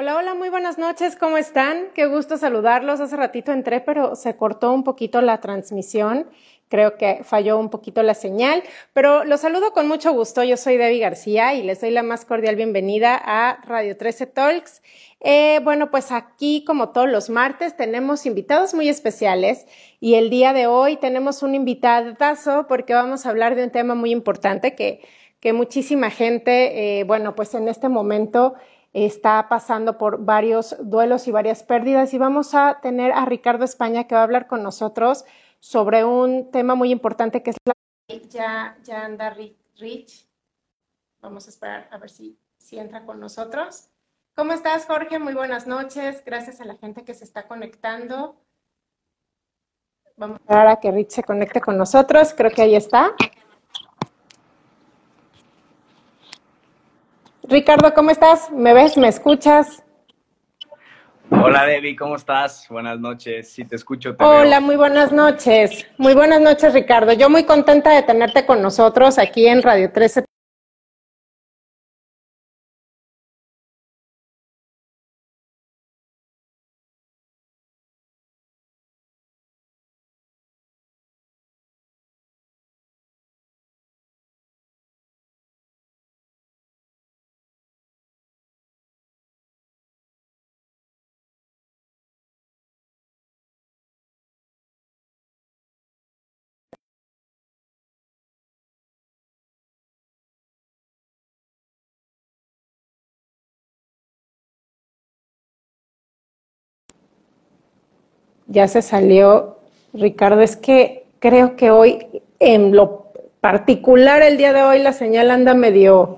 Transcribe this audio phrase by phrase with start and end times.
[0.00, 1.88] Hola, hola, muy buenas noches, ¿cómo están?
[1.92, 3.00] Qué gusto saludarlos.
[3.00, 6.28] Hace ratito entré, pero se cortó un poquito la transmisión.
[6.68, 10.44] Creo que falló un poquito la señal, pero los saludo con mucho gusto.
[10.44, 14.82] Yo soy Debbie García y les doy la más cordial bienvenida a Radio 13 Talks.
[15.18, 19.66] Eh, bueno, pues aquí, como todos los martes, tenemos invitados muy especiales
[19.98, 23.96] y el día de hoy tenemos un invitadazo porque vamos a hablar de un tema
[23.96, 25.00] muy importante que,
[25.40, 28.54] que muchísima gente, eh, bueno, pues en este momento
[29.04, 34.04] está pasando por varios duelos y varias pérdidas y vamos a tener a Ricardo España
[34.04, 35.24] que va a hablar con nosotros
[35.60, 37.74] sobre un tema muy importante que es la...
[38.30, 39.36] Ya, ya anda
[39.76, 40.26] Rich.
[41.20, 43.90] Vamos a esperar a ver si, si entra con nosotros.
[44.34, 45.18] ¿Cómo estás, Jorge?
[45.18, 46.22] Muy buenas noches.
[46.24, 48.36] Gracias a la gente que se está conectando.
[50.16, 52.34] Vamos a esperar a que Rich se conecte con nosotros.
[52.36, 53.14] Creo que ahí está.
[57.48, 58.50] Ricardo, ¿cómo estás?
[58.50, 58.98] ¿Me ves?
[58.98, 59.82] ¿Me escuchas?
[61.30, 62.66] Hola Debbie, ¿cómo estás?
[62.68, 64.14] Buenas noches, si te escucho.
[64.14, 65.86] Te Hola, muy buenas noches.
[65.96, 67.12] Muy buenas noches, Ricardo.
[67.14, 70.24] Yo muy contenta de tenerte con nosotros aquí en Radio 13
[108.48, 109.58] ya se salió.
[109.92, 112.06] Ricardo, es que creo que hoy,
[112.40, 116.16] en lo particular, el día de hoy, la señal anda medio,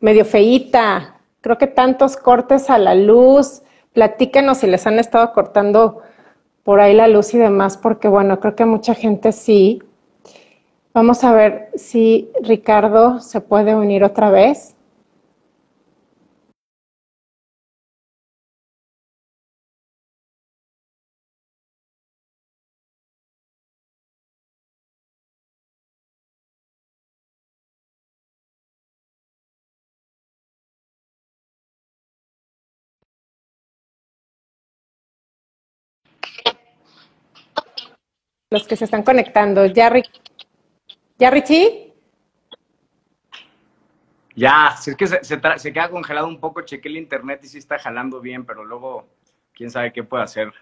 [0.00, 1.16] medio feíta.
[1.40, 3.62] Creo que tantos cortes a la luz.
[3.92, 6.02] Platíquenos si les han estado cortando
[6.62, 9.82] por ahí la luz y demás, porque bueno, creo que mucha gente sí.
[10.92, 14.75] Vamos a ver si Ricardo se puede unir otra vez.
[38.56, 39.66] Los que se están conectando.
[39.66, 39.92] ¿Ya,
[41.18, 41.94] ¿Ya Richie?
[44.34, 47.58] Ya, si es que se, se, queda congelado un poco, chequé el internet y sí
[47.58, 49.06] está jalando bien, pero luego
[49.52, 50.52] quién sabe qué puede hacer.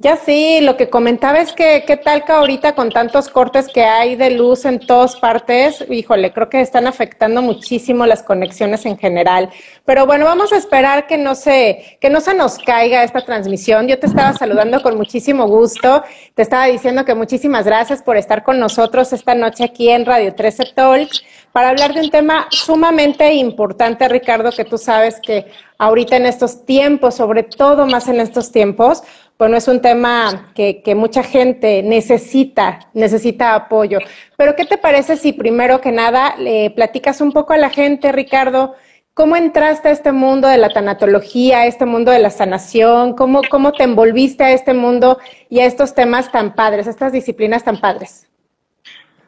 [0.00, 3.82] Ya sí, lo que comentaba es que qué tal que ahorita con tantos cortes que
[3.82, 8.96] hay de luz en todas partes, híjole, creo que están afectando muchísimo las conexiones en
[8.96, 9.50] general.
[9.84, 13.88] Pero bueno, vamos a esperar que no se que no se nos caiga esta transmisión.
[13.88, 16.04] Yo te estaba saludando con muchísimo gusto.
[16.36, 20.32] Te estaba diciendo que muchísimas gracias por estar con nosotros esta noche aquí en Radio
[20.32, 25.46] 13 Talks para hablar de un tema sumamente importante, Ricardo, que tú sabes que
[25.78, 29.02] ahorita en estos tiempos, sobre todo más en estos tiempos,
[29.38, 34.00] bueno, es un tema que, mucha gente necesita, necesita apoyo.
[34.36, 38.10] Pero, ¿qué te parece si primero que nada le platicas un poco a la gente,
[38.10, 38.74] Ricardo,
[39.14, 43.14] cómo entraste a este mundo de la tanatología, a este mundo de la sanación?
[43.14, 45.18] ¿Cómo, cómo te envolviste a este mundo
[45.48, 48.28] y a estos temas tan padres, a estas disciplinas tan padres?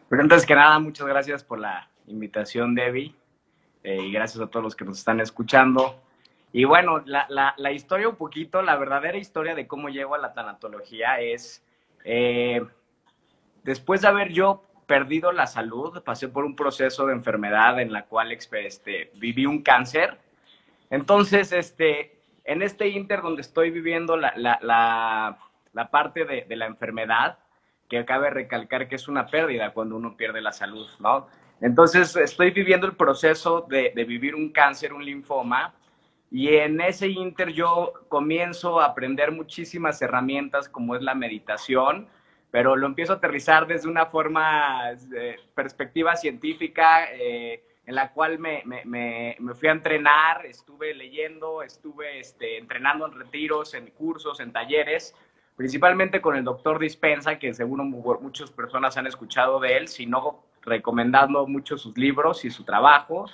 [0.09, 3.15] Pero antes que nada, muchas gracias por la invitación, Debbie,
[3.84, 6.03] eh, y gracias a todos los que nos están escuchando.
[6.53, 10.19] Y bueno, la, la, la, historia un poquito, la verdadera historia de cómo llego a
[10.19, 11.65] la tanatología es,
[12.05, 12.61] eh,
[13.62, 18.06] después de haber yo perdido la salud, pasé por un proceso de enfermedad en la
[18.06, 20.19] cual este, viví un cáncer.
[20.91, 27.39] Entonces, este, en este inter donde estoy viviendo la, la, parte de, de, la enfermedad,
[27.89, 31.28] que acabe recalcar que es una pérdida cuando uno pierde la salud, ¿no?
[31.60, 35.75] Entonces, estoy viviendo el proceso de, de vivir un cáncer, un linfoma,
[36.31, 42.09] y en ese inter yo comienzo a aprender muchísimas herramientas como es la meditación,
[42.51, 48.39] pero lo empiezo a aterrizar desde una forma, de perspectiva científica, eh, en la cual
[48.39, 54.39] me, me, me, fui a entrenar, estuve leyendo, estuve este, entrenando en retiros, en cursos,
[54.39, 55.15] en talleres,
[55.57, 61.47] principalmente con el doctor Dispensa, que seguro muchas personas han escuchado de él, sino recomendando
[61.49, 63.27] mucho sus libros y su trabajo.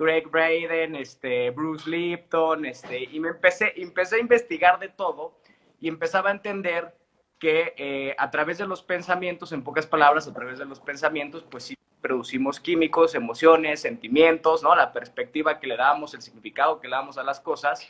[0.00, 5.38] Greg Braden, este, Bruce Lipton, este, y me empecé, empecé a investigar de todo
[5.78, 6.96] y empezaba a entender
[7.38, 11.44] que eh, a través de los pensamientos, en pocas palabras, a través de los pensamientos,
[11.50, 14.74] pues sí producimos químicos, emociones, sentimientos, ¿no?
[14.74, 17.86] La perspectiva que le damos, el significado que le damos a las cosas.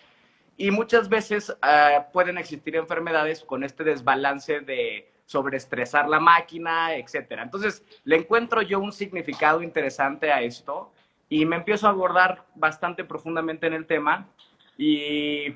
[0.56, 7.44] y muchas veces uh, pueden existir enfermedades con este desbalance de sobreestresar la máquina, etcétera.
[7.44, 10.92] Entonces, le encuentro yo un significado interesante a esto
[11.30, 14.28] y me empiezo a abordar bastante profundamente en el tema
[14.76, 15.54] y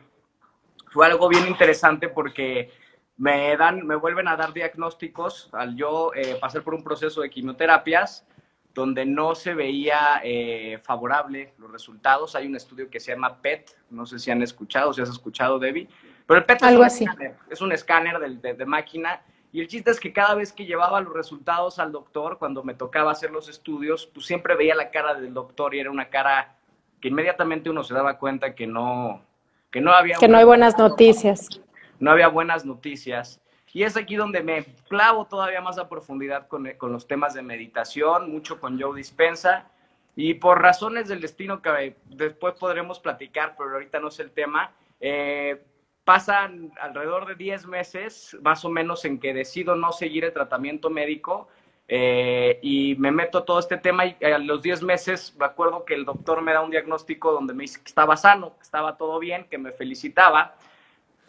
[0.91, 2.71] fue algo bien interesante porque
[3.17, 7.29] me dan, me vuelven a dar diagnósticos al yo eh, pasar por un proceso de
[7.29, 8.25] quimioterapias
[8.73, 12.35] donde no se veía eh, favorable los resultados.
[12.35, 15.59] Hay un estudio que se llama PET, no sé si han escuchado, si has escuchado,
[15.59, 15.88] Debbie,
[16.26, 19.23] pero el PET es, un, Escáner, es un escáner de, de, máquina
[19.54, 22.74] y el chiste es que cada vez que llevaba los resultados al doctor, cuando me
[22.74, 26.56] tocaba hacer los estudios, pues siempre veía la cara del doctor y era una cara
[27.00, 29.22] que inmediatamente uno se daba cuenta que no,
[29.70, 30.16] que no había...
[30.18, 31.60] Que no hay buenas noticias.
[32.00, 33.40] No había buenas noticias.
[33.72, 37.42] Y es aquí donde me clavo todavía más a profundidad con, con los temas de
[37.42, 39.70] meditación, mucho con Joe Dispensa.
[40.16, 44.72] Y por razones del destino que después podremos platicar, pero ahorita no es el tema,
[44.98, 45.62] eh,
[46.04, 50.90] pasan alrededor de 10 meses, más o menos, en que decido no seguir el tratamiento
[50.90, 51.48] médico
[51.88, 55.94] eh, y me meto todo este tema y a los 10 meses me acuerdo que
[55.94, 59.18] el doctor me da un diagnóstico donde me dice que estaba sano, que estaba todo
[59.18, 60.54] bien, que me felicitaba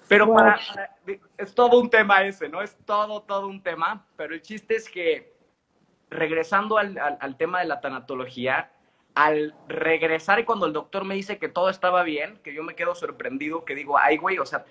[0.07, 0.59] pero para,
[1.37, 2.61] es todo un tema ese, ¿no?
[2.61, 5.33] Es todo, todo un tema, pero el chiste es que
[6.09, 8.71] regresando al, al, tema de la tanatología,
[9.15, 12.75] al regresar y cuando el doctor me dice que todo estaba bien, que yo me
[12.75, 14.65] quedo sorprendido, que digo, ay, güey, o sea,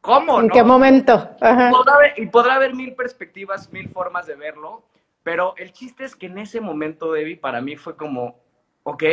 [0.00, 0.40] ¿cómo?
[0.40, 1.30] ¿En qué momento?
[1.38, 4.82] Podrá haber, y podrá haber mil perspectivas, mil formas de verlo,
[5.22, 8.40] pero el chiste es que en ese momento, Debbie, para mí fue como,
[8.82, 9.04] ok,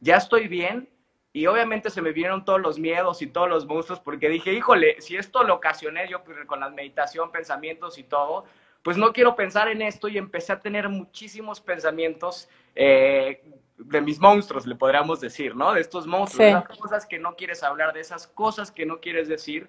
[0.00, 0.88] ya estoy bien,
[1.32, 5.00] y obviamente se me vieron todos los miedos y todos los monstruos porque dije, híjole,
[5.00, 8.44] si esto lo ocasioné yo pues, con la meditación, pensamientos y todo,
[8.82, 13.42] pues no quiero pensar en esto y empecé a tener muchísimos pensamientos eh,
[13.78, 15.72] de mis monstruos, le podríamos decir, ¿no?
[15.72, 19.00] De estos monstruos, de esas cosas que no quieres hablar, de esas cosas que no
[19.00, 19.68] quieres decir.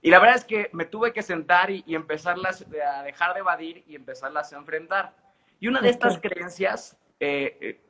[0.00, 3.84] Y la verdad es que me tuve que sentar y, empezarlas a dejar de evadir
[3.86, 5.14] y empezarlas a enfrentar.
[5.60, 7.80] Y una de estas creencias, eh, eh,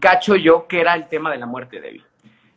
[0.00, 2.04] cacho yo, que era el tema de la muerte débil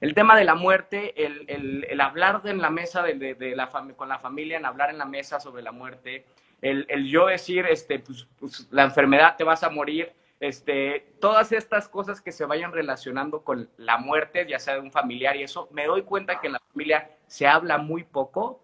[0.02, 4.58] el tema de la muerte, el, hablar en la mesa de, la con la familia,
[4.58, 6.26] en hablar en la mesa sobre la muerte,
[6.62, 11.88] el, yo decir, este, pues, pues, la enfermedad te vas a morir, este, todas estas
[11.88, 15.70] cosas que se vayan relacionando con la muerte, ya sea de un familiar y eso,
[15.72, 18.62] me doy cuenta que en la familia se habla muy poco.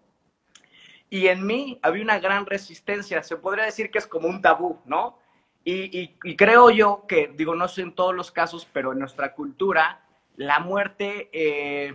[1.10, 4.80] Y en mí había una gran resistencia, se podría decir que es como un tabú,
[4.86, 5.18] ¿no?
[5.64, 9.34] Y, y creo yo que, digo, no sé en todos los casos, pero en nuestra
[9.34, 10.02] cultura,
[10.36, 11.94] la muerte eh,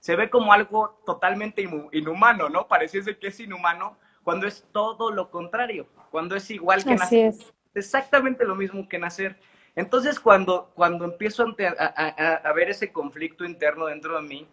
[0.00, 2.68] se ve como algo totalmente inhumano, ¿no?
[2.68, 7.28] Pareciese que es inhumano cuando es todo lo contrario, cuando es igual que nacer.
[7.28, 7.52] Es.
[7.74, 9.36] Exactamente lo mismo que nacer.
[9.76, 11.44] Entonces, cuando, cuando empiezo
[11.78, 14.48] a, ver ese conflicto interno dentro de mí,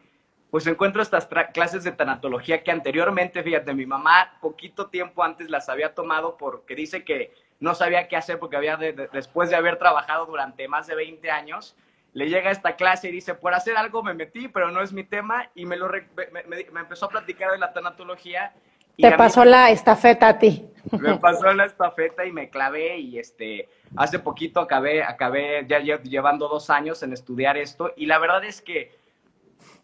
[0.50, 5.70] pues encuentro estas clases de tanatología que anteriormente, fíjate, mi mamá poquito tiempo antes las
[5.70, 10.26] había tomado porque dice que no sabía qué hacer porque había después de haber trabajado
[10.26, 11.78] durante más de 20 años,
[12.14, 15.04] le llega esta clase y dice, por hacer algo me metí, pero no es mi
[15.04, 18.54] tema, y me, lo me, empezó a platicar de la tanatología.
[19.02, 20.68] Te pasó la estafeta a ti.
[21.00, 26.48] Me pasó la estafeta y me clavé y este, hace poquito acabé, acabé ya llevando
[26.48, 28.92] dos años en estudiar esto y la verdad es que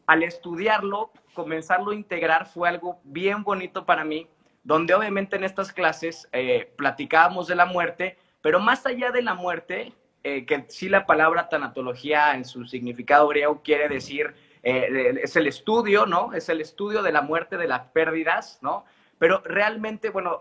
[0.08, 4.27] al estudiarlo, comenzarlo a integrar fue algo bien bonito para mí,
[4.63, 9.36] donde obviamente en estas clases eh, platicábamos de la muerte, pero más allá de la
[9.36, 15.36] muerte, eh, que sí la palabra tanatología en su significado griego quiere decir, eh, es
[15.36, 16.34] el estudio, ¿no?
[16.34, 18.86] Es el estudio de la muerte, de las pérdidas, ¿no?
[19.19, 20.39] Pero realmente, bueno,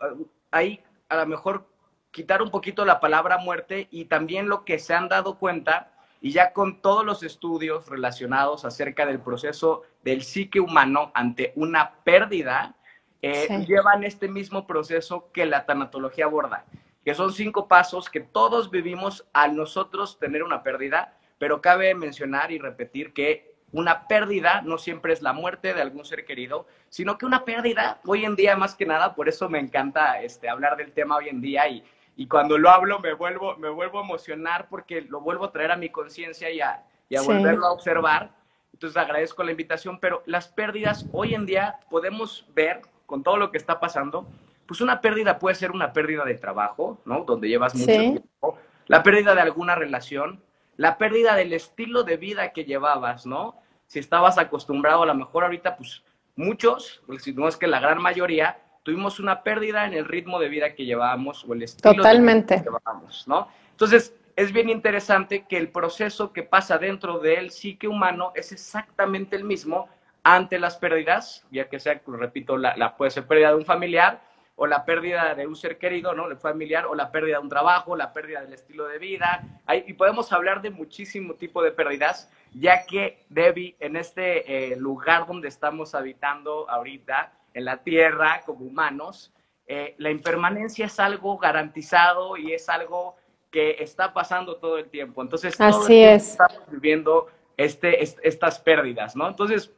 [0.50, 1.66] ahí a lo mejor
[2.10, 6.32] quitar un poquito la palabra muerte y también lo que se han dado cuenta, y
[6.32, 12.74] ya con todos los estudios relacionados acerca del proceso del psique humano ante una pérdida,
[13.22, 16.64] eh, llevan este mismo proceso que la tanatología aborda
[17.06, 22.50] que son cinco pasos que todos vivimos al nosotros tener una pérdida, pero cabe mencionar
[22.50, 27.18] y repetir que una pérdida no siempre es la muerte de algún ser querido, sino
[27.18, 30.76] que una pérdida, hoy en día más que nada, por eso me encanta este, hablar
[30.76, 31.84] del tema hoy en día y,
[32.16, 35.72] y cuando lo hablo me vuelvo, me vuelvo a emocionar porque lo vuelvo a traer
[35.72, 38.30] a mi conciencia y a, y a volverlo a observar.
[38.72, 43.50] Entonces agradezco la invitación, pero las pérdidas hoy en día podemos ver con todo lo
[43.50, 44.26] que está pasando
[44.66, 47.24] pues una pérdida puede ser una pérdida de trabajo, ¿no?
[47.24, 50.42] Donde llevas mucho tiempo, la pérdida de alguna relación,
[50.76, 53.56] la pérdida del estilo de vida que llevabas, ¿no?
[53.86, 56.02] Si estabas acostumbrado, a lo mejor ahorita, pues
[56.34, 60.38] muchos, pues, si no es que la gran mayoría, tuvimos una pérdida en el ritmo
[60.38, 62.54] de vida que llevábamos o el estilo Totalmente.
[62.54, 63.48] de vida que llevábamos, ¿no?
[63.72, 69.34] Entonces, es bien interesante que el proceso que pasa dentro del psique humano es exactamente
[69.34, 69.88] el mismo
[70.22, 74.20] ante las pérdidas, ya que sea, repito, la, la puede ser pérdida de un familiar
[74.58, 76.34] o la pérdida de un ser querido, ¿no?
[76.36, 79.44] Familiar, o la pérdida de un trabajo, la pérdida del estilo de vida.
[79.86, 85.26] y podemos hablar de muchísimo tipo de pérdidas, ya que Debbie, en este eh, lugar
[85.26, 89.32] donde estamos habitando ahorita, en la Tierra, como humanos,
[89.66, 93.16] eh, la impermanencia es algo garantizado y es algo
[93.50, 95.22] que está pasando todo el tiempo.
[95.22, 96.30] Entonces, Así es.
[96.32, 99.28] estamos viviendo este, estas pérdidas, ¿no?
[99.28, 99.72] Entonces,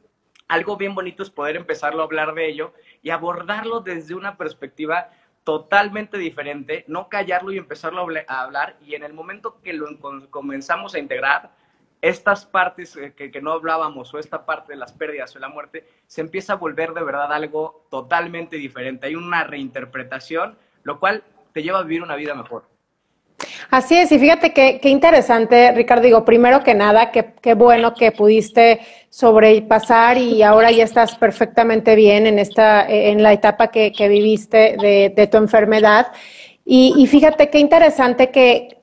[0.48, 5.10] algo bien bonito es poder empezarlo a hablar de ello y abordarlo desde una perspectiva
[5.44, 9.86] totalmente diferente, no callarlo y empezarlo a hablar y en el momento que lo
[10.30, 11.52] comenzamos a integrar,
[12.00, 15.48] estas partes eh, que, que, no hablábamos o esta parte de las pérdidas o la
[15.48, 19.06] muerte, se empieza a volver de verdad algo totalmente diferente.
[19.06, 22.68] Hay una reinterpretación, lo cual te lleva a vivir una vida mejor.
[23.70, 26.02] Así es, y fíjate qué, interesante, Ricardo.
[26.02, 28.80] Digo, primero que nada, qué, bueno que pudiste
[29.10, 35.28] sobrepasar y ahora ya estás perfectamente bien en esta, en la etapa que, viviste de,
[35.30, 36.08] tu enfermedad.
[36.64, 38.78] Y, fíjate qué interesante que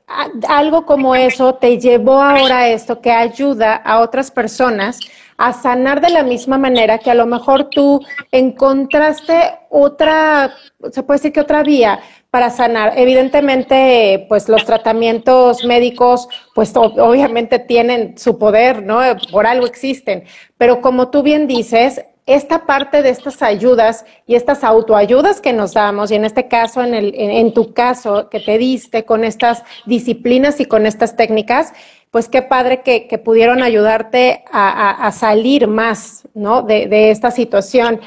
[0.47, 4.99] algo como eso te llevó ahora a esto que ayuda a otras personas
[5.37, 7.99] a sanar de la misma manera que a lo mejor tú
[8.31, 10.53] encontraste otra,
[10.91, 11.99] se puede decir que otra vía,
[12.35, 12.95] para sanar.
[12.97, 18.99] Evidentemente, pues los tratamientos médicos, pues obviamente tienen su poder, ¿no?
[19.31, 20.25] Por algo existen.
[20.57, 25.75] Pero como tú bien dices, esta parte de estas ayudas y estas autoayudas que nos
[25.75, 29.63] damos, y en este caso, en, el, en, tu caso, que te diste con estas
[29.85, 31.71] disciplinas y con estas técnicas,
[32.11, 36.63] pues qué padre que, pudieron ayudarte a, salir más, ¿no?
[36.63, 38.01] De, esta situación.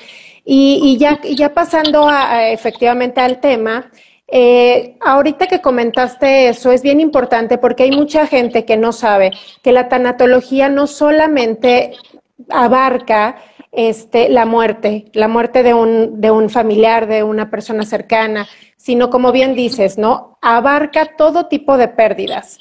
[0.44, 2.10] Y, ya, pasando
[2.50, 3.90] efectivamente al tema,
[4.30, 9.32] eh, ahorita que comentaste eso, es bien importante porque hay mucha gente que no sabe
[9.62, 11.92] que la tanatología no solamente
[12.50, 13.36] abarca
[13.72, 19.08] este, la muerte, la muerte de un, de un familiar, de una persona cercana, sino
[19.08, 20.38] como bien dices, ¿no?
[20.42, 22.58] Abarca todo tipo de pérdidas.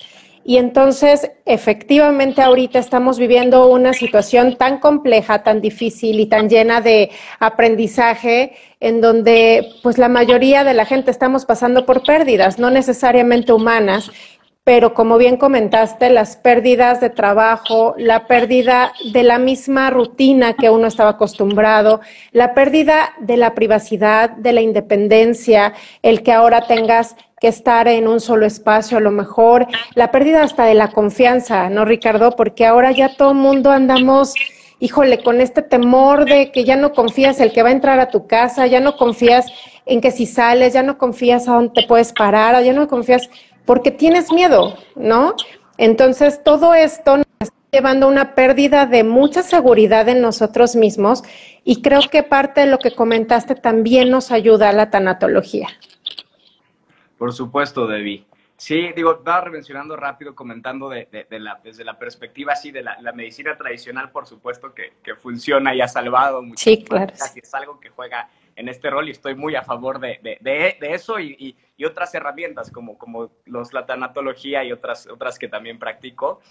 [0.47, 6.79] Y entonces, efectivamente, ahorita estamos viviendo una situación tan compleja, tan difícil y tan llena
[6.79, 7.11] de
[7.41, 13.51] aprendizaje, en donde pues la mayoría de la gente estamos pasando por pérdidas, no necesariamente
[13.51, 14.09] humanas,
[14.63, 20.69] pero como bien comentaste, las pérdidas de trabajo, la pérdida de la misma rutina que
[20.69, 21.99] uno estaba acostumbrado,
[22.31, 25.73] la pérdida de la privacidad, de la independencia,
[26.03, 30.43] el que ahora tengas que estar en un solo espacio a lo mejor, la pérdida
[30.43, 32.31] hasta de la confianza, ¿no, Ricardo?
[32.31, 34.33] Porque ahora ya todo el mundo andamos,
[34.79, 38.09] híjole, con este temor de que ya no confías el que va a entrar a
[38.09, 39.45] tu casa, ya no confías
[39.85, 43.29] en que si sales, ya no confías a dónde te puedes parar, ya no confías
[43.65, 45.35] porque tienes miedo, ¿no?
[45.77, 51.23] Entonces, todo esto nos está llevando a una pérdida de mucha seguridad en nosotros mismos
[51.63, 55.67] y creo que parte de lo que comentaste también nos ayuda a la tanatología.
[57.17, 58.25] Por supuesto, Debbie.
[58.57, 63.55] Sí, digo, estaba mencionando rápido, comentando de, la, desde la perspectiva así de la, medicina
[63.55, 66.63] tradicional, por supuesto que, funciona y ha salvado mucho.
[66.63, 67.13] Sí, claro.
[67.13, 71.19] Es algo que juega en este rol y estoy muy a favor de, de eso
[71.19, 76.41] y, y, otras herramientas como, como los, la tanatología y otras, otras que también practico.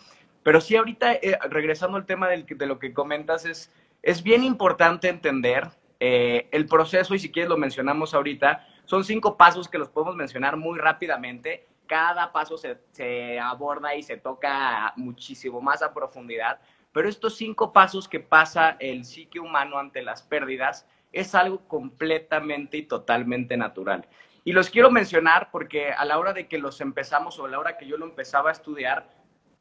[0.44, 4.44] Pero sí, ahorita, eh, regresando al tema del, de lo que comentas, es, es bien
[4.44, 8.64] importante entender eh, el proceso y si quieres lo mencionamos ahorita.
[8.86, 11.66] Son cinco pasos que los podemos mencionar muy rápidamente.
[11.86, 16.60] Cada paso se, se aborda y se toca muchísimo más a profundidad.
[16.92, 22.78] Pero estos cinco pasos que pasa el psique humano ante las pérdidas es algo completamente
[22.78, 24.06] y totalmente natural.
[24.44, 27.58] Y los quiero mencionar porque a la hora de que los empezamos o a la
[27.58, 29.10] hora que yo lo empezaba a estudiar,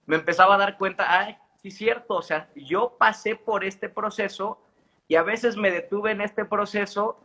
[0.05, 3.89] me empezaba a dar cuenta, ay, sí es cierto, o sea, yo pasé por este
[3.89, 4.62] proceso
[5.08, 7.20] y a veces me detuve en este proceso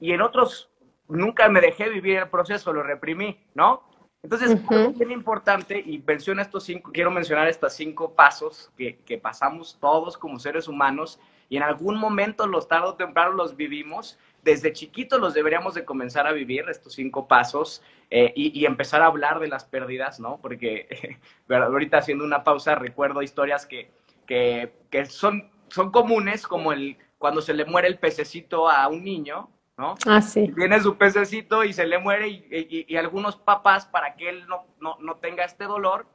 [0.00, 0.70] y en otros
[1.14, 3.82] nunca me dejé vivir el proceso, lo reprimí, ¿no?
[4.22, 9.18] Entonces, es bien importante y menciono estos cinco, quiero mencionar estos cinco pasos que, que
[9.18, 14.18] pasamos todos como seres humanos y en algún momento, los tarde o temprano, los vivimos.
[14.42, 19.06] Desde chiquitos los deberíamos de comenzar a vivir, estos cinco pasos, eh, y, empezar a
[19.06, 20.38] hablar de las pérdidas, ¿no?
[20.40, 21.18] Porque
[21.48, 23.90] ahorita haciendo una pausa, recuerdo historias que,
[24.26, 29.02] que, que son, son comunes, como el cuando se le muere el pececito a un
[29.02, 29.94] niño, ¿no?
[30.06, 30.52] Ah, sí.
[30.54, 34.66] Tiene su pececito y se le muere y, y, algunos papás, para que él no,
[34.80, 36.06] no, no, tenga este dolor,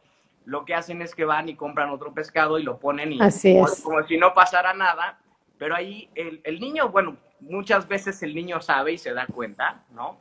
[0.46, 3.58] lo que hacen es que van y compran otro pescado y lo ponen y Así
[3.58, 3.82] es.
[3.82, 5.20] como, si no pasara nada,
[5.58, 9.84] pero ahí el, el, niño, bueno, muchas veces el niño sabe y se da cuenta,
[9.92, 10.18] ¿no?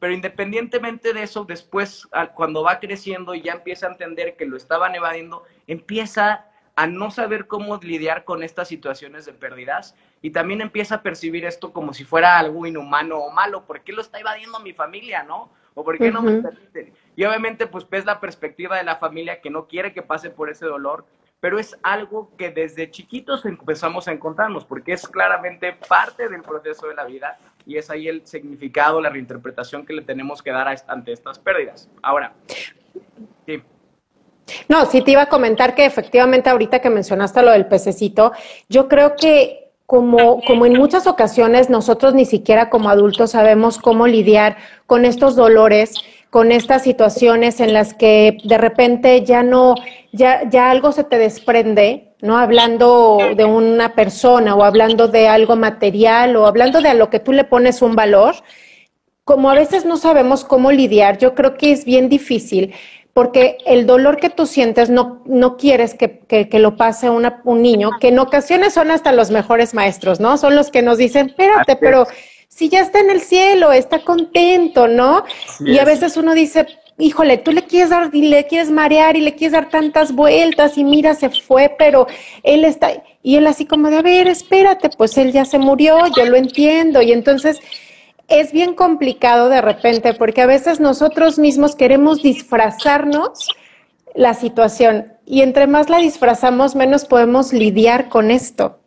[0.00, 4.56] Pero independientemente de eso, después cuando va creciendo y ya empieza a entender que lo
[4.56, 6.47] estaban evadiendo, empieza
[6.78, 11.44] a no saber cómo lidiar con estas situaciones de pérdidas y también empieza a percibir
[11.44, 13.64] esto como si fuera algo inhumano o malo.
[13.64, 15.50] ¿Por qué lo está invadiendo mi familia, no?
[15.74, 16.94] ¿O por qué no me permiten?
[17.16, 20.50] Y obviamente, pues ves la perspectiva de la familia que no quiere que pase por
[20.50, 21.04] ese dolor,
[21.40, 26.86] pero es algo que desde chiquitos empezamos a encontrarnos, porque es claramente parte del proceso
[26.86, 30.72] de la vida y es ahí el significado, la reinterpretación que le tenemos que dar
[30.86, 31.90] ante estas pérdidas.
[32.02, 32.34] Ahora,
[33.46, 33.64] sí.
[34.68, 38.32] No, sí te iba a comentar que efectivamente ahorita que mencionaste lo del pececito,
[38.68, 44.06] yo creo que como, como en muchas ocasiones nosotros ni siquiera como adultos sabemos cómo
[44.06, 45.94] lidiar con estos dolores,
[46.28, 49.76] con estas situaciones en las que de repente ya no,
[50.12, 52.36] ya, ya algo se te desprende, ¿no?
[52.36, 57.18] Hablando de una persona o hablando de algo material o hablando de a lo que
[57.18, 58.34] tú le pones un valor,
[59.24, 62.74] como a veces no sabemos cómo lidiar, yo creo que es bien difícil
[63.12, 67.90] porque el dolor que tú sientes no, no quieres que, lo pase una, un niño,
[68.00, 70.38] que en ocasiones son hasta los mejores maestros, ¿no?
[70.38, 72.06] Son los que nos dicen, espérate, pero
[72.48, 75.24] si ya está en el cielo, está contento, ¿no?
[75.60, 76.66] y a veces uno dice,
[76.98, 80.76] híjole, tú le quieres dar y le quieres marear y le quieres dar tantas vueltas
[80.76, 82.06] y mira, se fue, pero
[82.42, 82.90] él está,
[83.22, 86.36] y él así como de, a ver, espérate, pues él ya se murió, yo lo
[86.36, 87.60] entiendo, y entonces
[88.28, 93.48] es bien complicado de repente porque a veces nosotros mismos queremos disfrazarnos
[94.14, 98.78] la situación y entre más la disfrazamos, menos podemos lidiar con esto.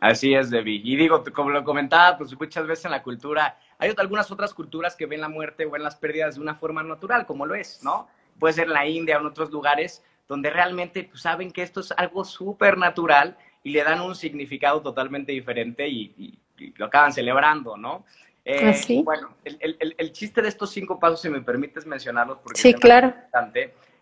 [0.00, 0.80] Así es, Debbie.
[0.84, 4.96] Y digo, como lo comentaba, pues muchas veces en la cultura, hay algunas otras culturas
[4.96, 7.80] que ven la muerte o ven las pérdidas de una forma natural, como lo es,
[7.84, 8.08] ¿no?
[8.38, 11.80] Puede ser en la India o en otros lugares donde realmente pues, saben que esto
[11.80, 16.38] es algo súper natural y le dan un significado totalmente diferente y
[16.76, 18.04] lo acaban celebrando, ¿no?
[18.44, 22.74] Eh, ¿Ah, bueno, el, chiste de estos cinco pasos, si me permites mencionarlos, porque sí,
[22.74, 23.14] claro.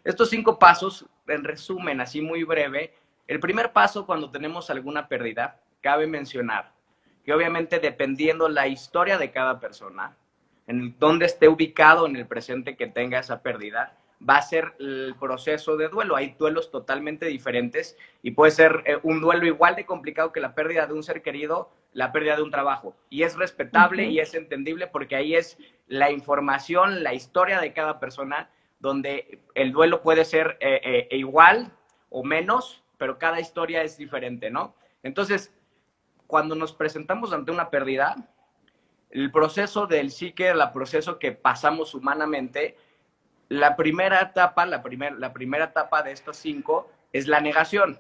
[0.02, 2.94] Estos cinco pasos, en resumen, así muy breve,
[3.26, 6.73] el primer paso cuando tenemos alguna pérdida, cabe mencionar
[7.25, 10.16] que obviamente dependiendo la historia de cada persona,
[10.66, 13.96] en dónde esté ubicado en el presente que tenga esa pérdida,
[14.28, 16.16] va a ser el proceso de duelo.
[16.16, 20.54] Hay duelos totalmente diferentes y puede ser eh, un duelo igual de complicado que la
[20.54, 22.94] pérdida de un ser querido, la pérdida de un trabajo.
[23.09, 27.98] Y es respetable y es entendible porque ahí es la información, la historia de cada
[27.98, 31.72] persona, donde el duelo puede ser eh, eh, igual
[32.11, 34.74] o menos, pero cada historia es diferente, ¿no?
[35.02, 35.54] Entonces,
[36.26, 38.16] cuando nos presentamos ante una pérdida,
[39.11, 42.76] el proceso del psique, el proceso que pasamos humanamente,
[43.50, 44.82] la primera etapa, la,
[45.18, 47.98] la primera etapa de estos cinco es la negación.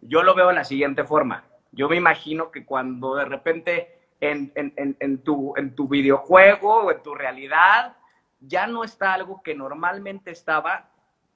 [0.00, 1.44] Yo lo veo de la siguiente forma.
[1.70, 7.14] Yo me imagino que cuando de repente en, tu, en tu videojuego o en tu
[7.14, 7.96] realidad
[8.40, 10.88] ya no está algo que normalmente estaba,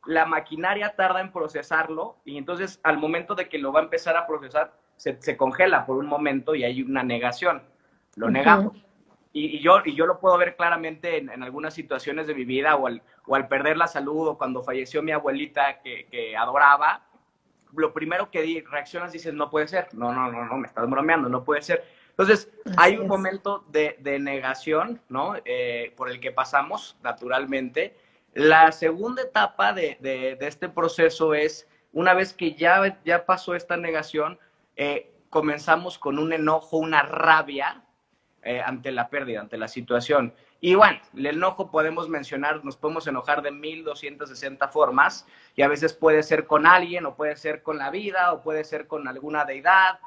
[0.07, 4.17] la maquinaria tarda en procesarlo y entonces al momento de que lo va a empezar
[4.17, 7.63] a procesar, se, congela por un momento y hay una negación.
[8.15, 8.86] Lo negamos
[9.39, 12.87] y, yo, y yo lo puedo ver claramente en, algunas situaciones de mi vida o
[12.87, 17.03] al, o al, perder la salud o cuando falleció mi abuelita que, que adoraba,
[17.75, 20.89] lo primero que di, reaccionas dices, no puede ser, no, no, no, no, me estás
[20.89, 21.85] bromeando, no puede ser.
[22.11, 25.35] Entonces, hay un momento de, de negación, ¿no?
[25.45, 27.95] Eh, por el que pasamos naturalmente.
[28.33, 33.55] La segunda etapa de, de, de, este proceso es, una vez que ya, ya pasó
[33.55, 34.39] esta negación,
[34.77, 37.83] eh, comenzamos con un enojo, una rabia,
[38.47, 40.33] eh, ante la pérdida, ante la situación.
[40.61, 45.93] Y bueno, el enojo podemos mencionar, nos podemos enojar de 1260 formas y a veces
[45.93, 49.45] puede ser con alguien o puede ser con la vida o puede ser con alguna
[49.45, 49.99] deidad.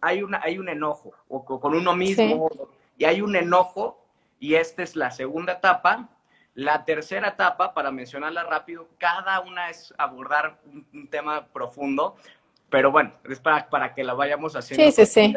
[0.00, 2.48] Hay, una, hay un enojo o con uno mismo
[2.96, 4.06] y hay un enojo
[4.38, 6.08] y esta es la segunda etapa.
[6.54, 12.16] La tercera etapa, para mencionarla rápido, cada una es abordar un, tema profundo,
[12.70, 14.90] pero bueno, es para, para que la vayamos haciendo.
[14.90, 15.34] Sí, sí, sí.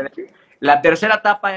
[0.62, 1.52] La tercera etapa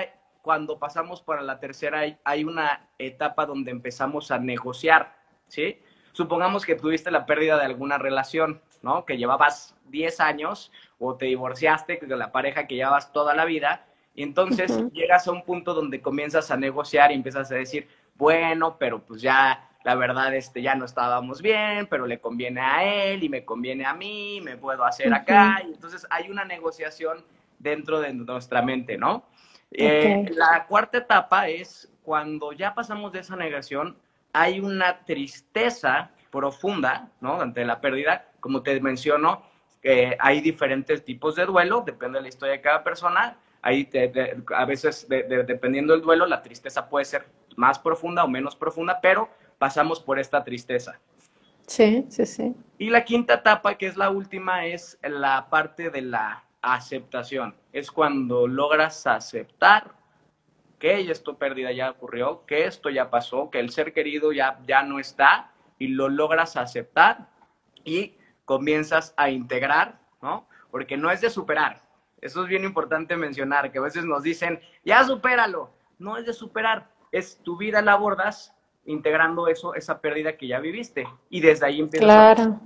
[0.46, 5.16] cuando pasamos para la tercera hay una etapa donde empezamos a negociar,
[5.48, 5.80] ¿sí?
[6.12, 9.04] Supongamos que tuviste la pérdida de alguna relación, ¿no?
[9.04, 13.86] Que llevabas 10 años o te divorciaste de la pareja que llevabas toda la vida
[14.14, 18.76] y entonces llegas a un punto donde comienzas a negociar y empiezas a decir, bueno,
[18.78, 23.24] pero pues ya la verdad este ya no estábamos bien, pero le conviene a él
[23.24, 27.24] y me conviene a mí, me puedo hacer acá y entonces hay una negociación
[27.58, 29.24] dentro de nuestra mente, ¿no?
[29.72, 33.98] Eh, la cuarta etapa es cuando ya pasamos de esa negación,
[34.32, 37.40] hay una tristeza profunda, ¿no?
[37.40, 39.42] Ante la pérdida, como te menciono,
[40.18, 43.38] hay diferentes tipos de duelo, depende de la historia de cada persona.
[43.62, 43.88] Hay
[44.54, 47.26] a veces, dependiendo del duelo, la tristeza puede ser
[47.56, 51.00] más profunda o menos profunda, pero pasamos por esta tristeza.
[51.66, 52.54] Sí, sí, sí.
[52.78, 57.54] Y la quinta etapa, que es la última, es la parte de la aceptación.
[57.72, 59.94] Es cuando logras aceptar
[60.78, 64.82] que esto pérdida ya ocurrió, que esto ya pasó, que el ser querido ya, ya
[64.82, 67.28] no está y lo logras aceptar
[67.84, 70.46] y comienzas a integrar, ¿no?
[70.70, 71.80] Porque no es de superar.
[72.20, 75.70] Eso es bien importante mencionar, que a veces nos dicen, ya supéralo.
[75.98, 80.60] No es de superar, es tu vida la abordas integrando eso, esa pérdida que ya
[80.60, 81.06] viviste.
[81.30, 82.06] Y desde ahí empiezas.
[82.06, 82.60] Claro.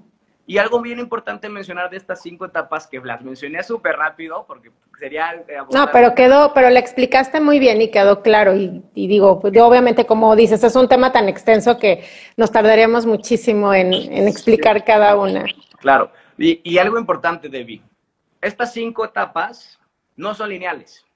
[0.50, 4.72] Y algo bien importante mencionar de estas cinco etapas que las mencioné súper rápido porque
[4.98, 5.32] sería...
[5.46, 8.56] Eh, no, pero quedó, pero le explicaste muy bien y quedó claro.
[8.56, 12.04] Y, digo, pues, obviamente como dices, es un tema tan extenso que
[12.36, 13.92] nos tardaríamos muchísimo en,
[14.26, 15.44] explicar cada una.
[15.78, 16.10] Claro.
[16.36, 17.80] Y, y algo importante, Debbie.
[18.40, 19.78] Estas cinco etapas
[20.16, 21.06] no son lineales.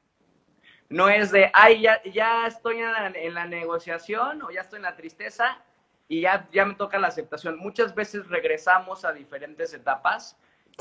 [0.88, 4.76] No es de, ay, ya, ya estoy en la, en la negociación o ya estoy
[4.76, 5.58] en la tristeza
[6.08, 7.58] y ya, ya me toca la aceptación.
[7.58, 10.36] Muchas veces regresamos a diferentes etapas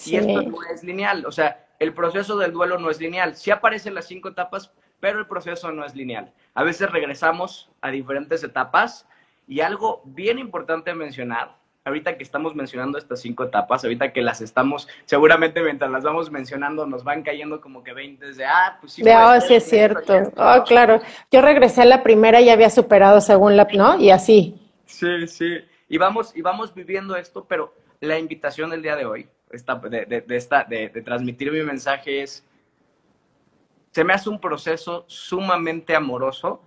[0.06, 1.26] y esto no es lineal.
[1.26, 3.36] O sea, el proceso del duelo no es lineal.
[3.36, 6.32] Sí aparecen las cinco etapas, pero el proceso no es lineal.
[6.54, 9.08] A veces regresamos a diferentes etapas
[9.48, 11.56] y algo bien importante mencionar,
[11.86, 16.32] ahorita que estamos mencionando estas cinco etapas, ahorita que las estamos, seguramente mientras las vamos
[16.32, 19.04] mencionando nos van cayendo como que 20 de, ah, pues sí.
[19.04, 20.32] De, oh, sí es cierto.
[20.38, 21.02] Oh, claro.
[21.32, 24.00] Yo regresé a la primera y había superado según la, ¿no?
[24.00, 24.63] Y así.
[24.94, 25.58] Sí, sí.
[25.90, 30.06] Y vamos, y vamos viviendo esto, pero la invitación del día de hoy, esta, de,
[30.06, 32.46] de, esta, de, transmitir mi mensaje es,
[33.92, 36.62] se me hace un proceso sumamente amoroso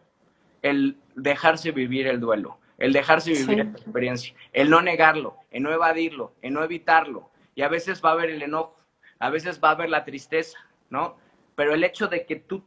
[0.62, 5.72] el dejarse vivir el duelo, el dejarse vivir esta experiencia, el no negarlo, el no
[5.72, 7.30] evadirlo, el no evitarlo.
[7.54, 8.76] Y a veces va a haber el enojo,
[9.20, 10.58] a veces va a haber la tristeza,
[10.90, 11.16] ¿no?
[11.54, 12.64] Pero el hecho de que tú,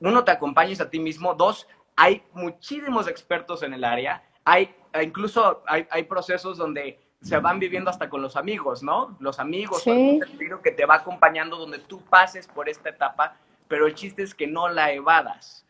[0.00, 5.04] uno, te acompañes a ti mismo, dos, hay muchísimos expertos en el área, hay e
[5.04, 9.16] incluso hay, hay, procesos donde se van viviendo hasta con los amigos, ¿no?
[9.20, 10.18] Los amigos, sí.
[10.64, 13.36] que te va acompañando donde tú pases por esta etapa,
[13.68, 15.64] pero el chiste es que no la evadas.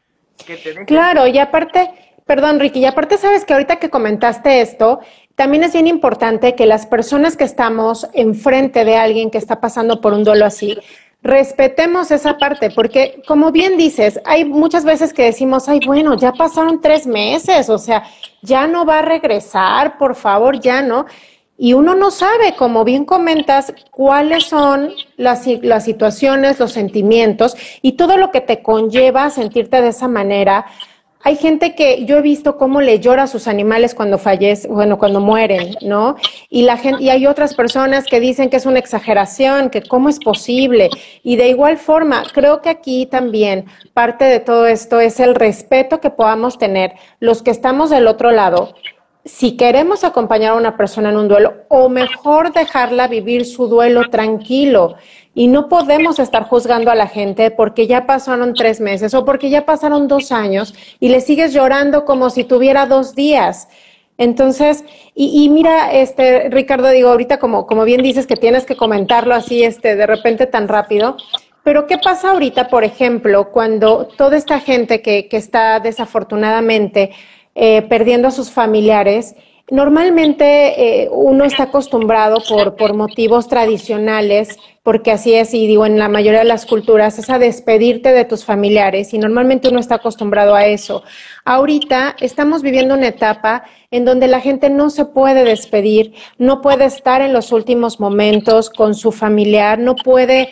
[0.47, 5.01] Que te claro, y aparte, perdón Ricky, y aparte sabes que ahorita que comentaste esto,
[5.35, 10.01] también es bien importante que las personas que estamos enfrente de alguien que está pasando
[10.01, 10.79] por un duelo así,
[11.23, 16.33] respetemos esa parte, porque como bien dices, hay muchas veces que decimos, ay, bueno, ya
[16.33, 18.05] pasaron tres meses, o sea,
[18.43, 21.07] ya no va a regresar, por favor, ya no.
[21.59, 27.93] Y uno no sabe, como bien comentas, cuáles son las, las situaciones, los sentimientos y
[27.93, 30.65] todo lo que te conlleva sentirte de esa manera
[31.23, 34.99] hay gente que yo he visto cómo le llora a sus animales cuando fallecen, bueno,
[34.99, 36.17] cuando mueren, ¿no?
[36.49, 40.09] Y la gente, y hay otras personas que dicen que es una exageración, que cómo
[40.09, 40.89] es posible.
[41.23, 46.01] Y de igual forma, creo que aquí también parte de todo esto es el respeto
[46.01, 48.75] que podamos tener los que estamos del otro lado.
[49.25, 54.09] Si queremos acompañar a una persona en un duelo, o mejor dejarla vivir su duelo
[54.09, 54.95] tranquilo
[55.35, 59.51] y no podemos estar juzgando a la gente porque ya pasaron tres meses o porque
[59.51, 63.69] ya pasaron dos años y le sigues llorando como si tuviera dos días.
[64.17, 69.35] Entonces, y, mira, este, Ricardo, digo, ahorita como, como bien dices que tienes que comentarlo
[69.35, 71.17] así, este, de repente tan rápido,
[71.63, 77.13] pero ¿qué pasa ahorita, por ejemplo, cuando toda esta gente que, que está desafortunadamente
[77.63, 79.35] eh, perdiendo a sus familiares,
[79.71, 85.97] Normalmente eh, uno está acostumbrado por, por motivos tradicionales, porque así es, y digo, en
[85.97, 89.97] la mayoría de las culturas, es a despedirte de tus familiares, y normalmente uno está
[89.97, 91.05] acostumbrado a eso.
[91.45, 96.87] Ahorita estamos viviendo una etapa en donde la gente no se puede despedir, no puede
[96.87, 100.49] estar en los últimos momentos con su familiar, no puede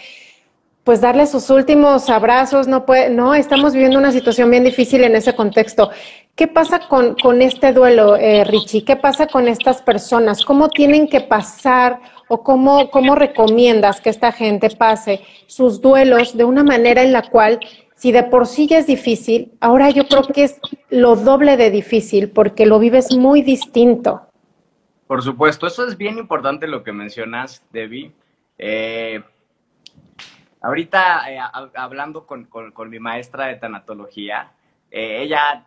[0.85, 5.17] pues darle sus últimos abrazos, no puede, no, estamos viviendo una situación bien difícil en
[5.17, 5.91] ese contexto.
[6.39, 8.85] ¿Qué pasa con, con este duelo, eh, Richie?
[8.85, 10.45] ¿Qué pasa con estas personas?
[10.45, 16.45] ¿Cómo tienen que pasar o cómo, cómo recomiendas que esta gente pase sus duelos de
[16.45, 17.59] una manera en la cual,
[17.97, 21.73] si de por sí ya es difícil, ahora yo creo que es lo doble de
[21.73, 24.23] difícil porque lo vives muy distinto?
[25.09, 28.13] Por supuesto, eso es bien importante lo que mencionas, Debbie.
[28.59, 29.25] Eh,
[30.61, 31.41] ahorita, eh,
[31.75, 34.53] hablando con, con, con mi maestra de tanatología,
[34.91, 35.63] eh, ella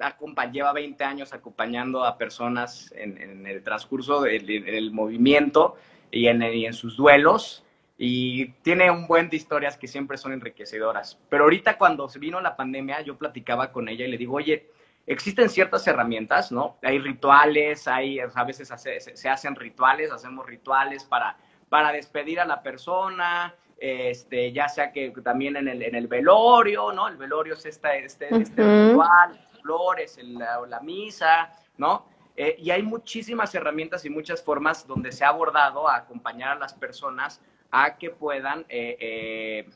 [0.51, 5.75] lleva 20 años acompañando a personas en, el transcurso del, movimiento
[6.09, 7.63] y en, sus duelos
[7.97, 11.19] y tiene un buen de historias que siempre son enriquecedoras.
[11.29, 14.69] Pero ahorita cuando vino la pandemia, yo platicaba con ella y le digo, oye,
[15.05, 16.77] existen ciertas herramientas, ¿no?
[16.81, 21.37] Hay rituales, hay, a veces se, hacen rituales, hacemos rituales para,
[21.69, 23.53] para despedir a la persona,
[23.83, 27.07] este, ya sea que también en el, en el velorio, ¿no?
[27.07, 32.05] El velorio es esta, este, este ritual, flores, la, misa, ¿no?
[32.35, 36.59] Eh, y hay muchísimas herramientas y muchas formas donde se ha abordado a acompañar a
[36.59, 37.41] las personas
[37.71, 39.67] a que puedan eh,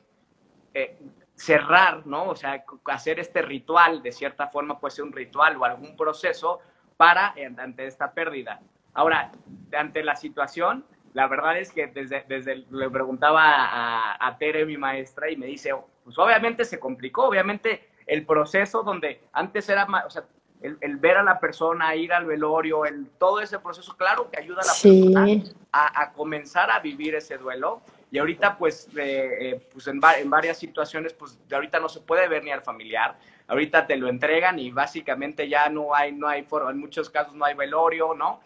[0.76, 0.98] eh,
[1.34, 2.26] cerrar, ¿no?
[2.26, 6.60] O sea, hacer este ritual, de cierta forma puede ser un ritual o algún proceso
[6.96, 8.62] para ante esta pérdida.
[8.94, 9.32] Ahora,
[9.76, 14.76] ante la situación, la verdad es que desde, desde le preguntaba a, a Tere, mi
[14.76, 15.72] maestra, y me dice,
[16.04, 20.26] pues obviamente se complicó, obviamente el proceso donde antes era o sea,
[20.62, 24.62] el, ver a la persona, ir al velorio, el, todo ese proceso, claro que ayuda
[24.62, 27.82] a la persona a, comenzar a vivir ese duelo.
[28.12, 32.28] Y ahorita, pues, eh, pues en, en, varias situaciones, pues, de ahorita no se puede
[32.28, 33.18] ver ni al familiar.
[33.48, 37.36] Ahorita te lo entregan y básicamente ya no hay, no hay forma, en muchos casos
[37.36, 38.42] no hay velorio, ¿no?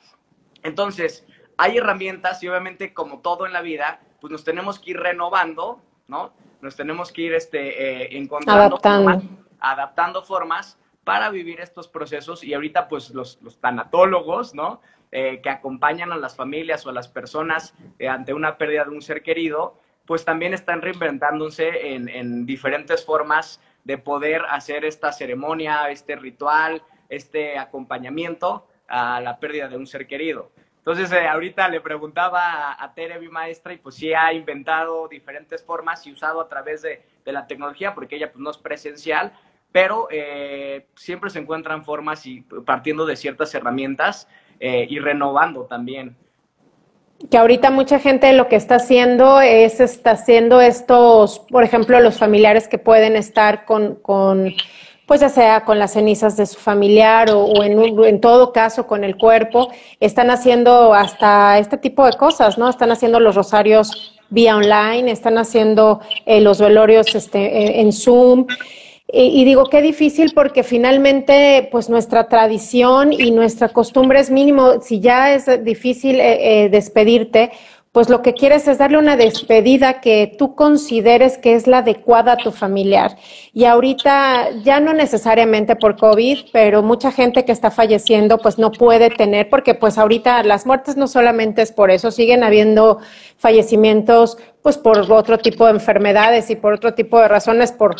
[0.62, 1.25] Entonces,
[1.60, 5.82] hay herramientas y obviamente, como todo en la vida, pues nos tenemos que ir renovando,
[6.08, 6.32] ¿no?
[6.62, 9.22] Nos tenemos que ir este, eh, encontrando, adaptando.
[9.60, 14.80] adaptando formas para vivir estos procesos y ahorita pues los, tanatólogos, ¿no?
[15.12, 18.91] Eh, que acompañan a las familias o a las personas eh, ante una pérdida de
[18.91, 25.89] un ser querido, pues también están reinventándose en, diferentes formas de poder hacer esta ceremonia,
[25.89, 30.52] este ritual, este acompañamiento a la pérdida de un ser querido.
[30.80, 35.63] Entonces, eh, ahorita le preguntaba a, Tere, mi maestra, y pues sí ha inventado diferentes
[35.63, 39.34] formas y usado a través de, de la tecnología, porque ella pues no es presencial,
[39.72, 44.28] pero eh, siempre se encuentran formas y partiendo de ciertas herramientas
[44.60, 46.15] eh, y renovando también.
[47.30, 52.18] Que ahorita mucha gente lo que está haciendo es, está haciendo estos, por ejemplo, los
[52.18, 54.54] familiares que pueden estar con, con
[55.10, 59.04] pues ya sea con las cenizas de su familiar o, en, en, todo caso con
[59.04, 59.69] el cuerpo,
[60.00, 62.69] están haciendo hasta este tipo de cosas, ¿no?
[62.69, 68.45] Están haciendo los rosarios vía online, están haciendo eh, los velorios este, en Zoom.
[69.12, 74.80] Y, digo, qué difícil porque finalmente, pues nuestra tradición y nuestra costumbre es mínimo.
[74.82, 77.50] Si ya es difícil eh, eh, despedirte,
[77.91, 82.34] pues lo que quieres es darle una despedida que tú consideres que es la adecuada
[82.34, 83.17] a tu familiar.
[83.52, 88.71] Y ahorita, ya no necesariamente por COVID, pero mucha gente que está falleciendo, pues no
[88.71, 92.99] puede tener, porque pues ahorita las muertes no solamente es por eso, siguen habiendo
[93.38, 97.95] fallecimientos, pues por otro tipo de enfermedades y por otro tipo de razones, por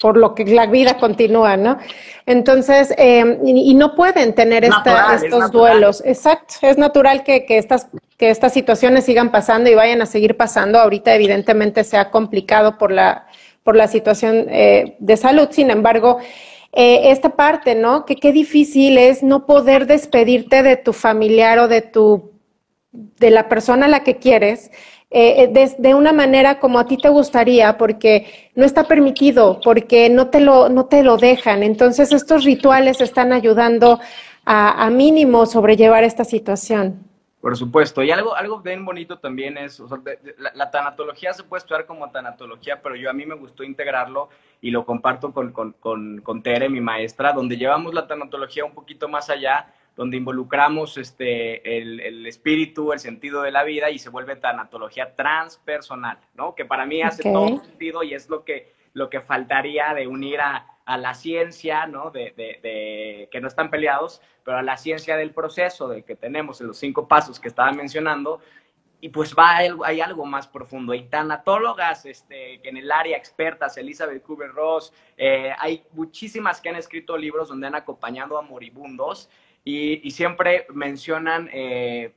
[0.00, 1.78] por lo que la vida continúa, ¿no?
[2.26, 6.02] Entonces, eh, y, no pueden tener estos duelos.
[6.04, 10.78] Exacto, es natural que, estas, que estas situaciones sigan pasando y vayan a seguir pasando.
[10.78, 13.26] Ahorita, evidentemente, se ha complicado por la,
[13.64, 15.48] por la situación eh, de salud.
[15.50, 16.18] Sin embargo,
[16.72, 18.04] eh, esta parte, ¿no?
[18.04, 22.32] Que qué difícil es no poder despedirte de tu familiar o de tu,
[22.92, 24.70] de la persona a la que quieres
[25.10, 30.10] eh, eh de, una manera como a ti te gustaría, porque no está permitido, porque
[30.10, 31.62] no te lo, no te lo dejan.
[31.62, 34.00] Entonces, estos rituales están ayudando
[34.44, 37.04] a, mínimo sobrellevar esta situación.
[37.40, 39.80] Por supuesto, y algo, algo bien bonito también es,
[40.54, 44.28] la, tanatología se puede estudiar como tanatología, pero yo a mí me gustó integrarlo
[44.60, 48.74] y lo comparto con, con, con, con Tere, mi maestra, donde llevamos la tanatología un
[48.74, 49.66] poquito más allá
[49.98, 56.18] donde involucramos este, el, espíritu, el sentido de la vida y se vuelve tanatología transpersonal,
[56.36, 56.54] ¿no?
[56.54, 60.40] Que para mí hace todo sentido y es lo que, lo que faltaría de unir
[60.40, 62.12] a, la ciencia, ¿no?
[62.12, 66.60] De, de, que no están peleados, pero a la ciencia del proceso, de que tenemos
[66.60, 68.40] en los cinco pasos que estaba mencionando,
[69.00, 70.92] y pues va, hay algo más profundo.
[70.92, 76.76] Hay tanatólogas este, que en el área expertas, Elizabeth Kubler-Ross, eh, hay muchísimas que han
[76.76, 79.28] escrito libros donde han acompañado a moribundos
[79.70, 82.14] y, siempre mencionan, eh,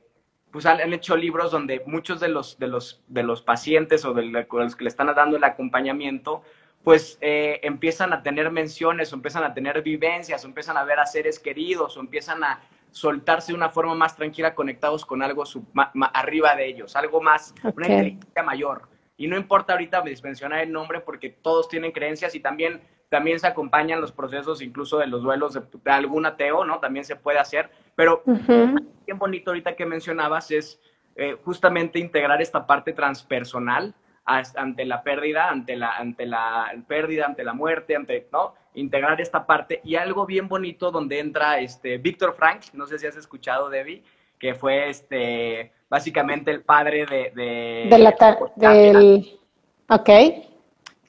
[0.50, 4.22] pues han, hecho libros donde muchos de los, de los, de los pacientes o de
[4.24, 6.42] los que le están dando el acompañamiento,
[6.82, 10.98] pues eh, empiezan a tener menciones o empiezan a tener vivencias o empiezan a ver
[10.98, 15.44] a seres queridos o empiezan a soltarse de una forma más tranquila conectados con algo
[16.14, 18.88] arriba de ellos, algo más, una inteligencia mayor.
[19.18, 22.80] Y no importa ahorita mencionar el nombre porque todos tienen creencias y también
[23.12, 26.80] también se acompañan los procesos incluso de los duelos de, algún ateo, ¿no?
[26.80, 30.80] También se puede hacer, pero bien bonito ahorita que mencionabas es
[31.16, 33.94] eh, justamente integrar esta parte transpersonal
[34.24, 38.54] ante la pérdida, ante la, ante la pérdida, ante la muerte, ante, ¿no?
[38.72, 43.06] Integrar esta parte y algo bien bonito donde entra este Víctor Frank, no sé si
[43.06, 44.02] has escuchado, Debbie,
[44.38, 47.30] que fue este básicamente el padre de...
[47.90, 48.16] De, la,
[48.56, 49.38] del...
[49.90, 50.08] Ok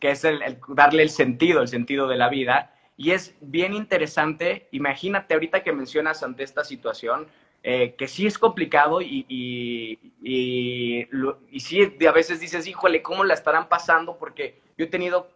[0.04, 2.74] que es el, darle el sentido, el sentido de la vida.
[2.98, 7.28] Y es bien interesante, imagínate ahorita que mencionas ante esta situación,
[7.64, 13.34] eh, que sí es complicado y, y, y, sí a veces dices, híjole, ¿cómo la
[13.34, 14.18] estarán pasando?
[14.18, 15.32] Porque yo he tenido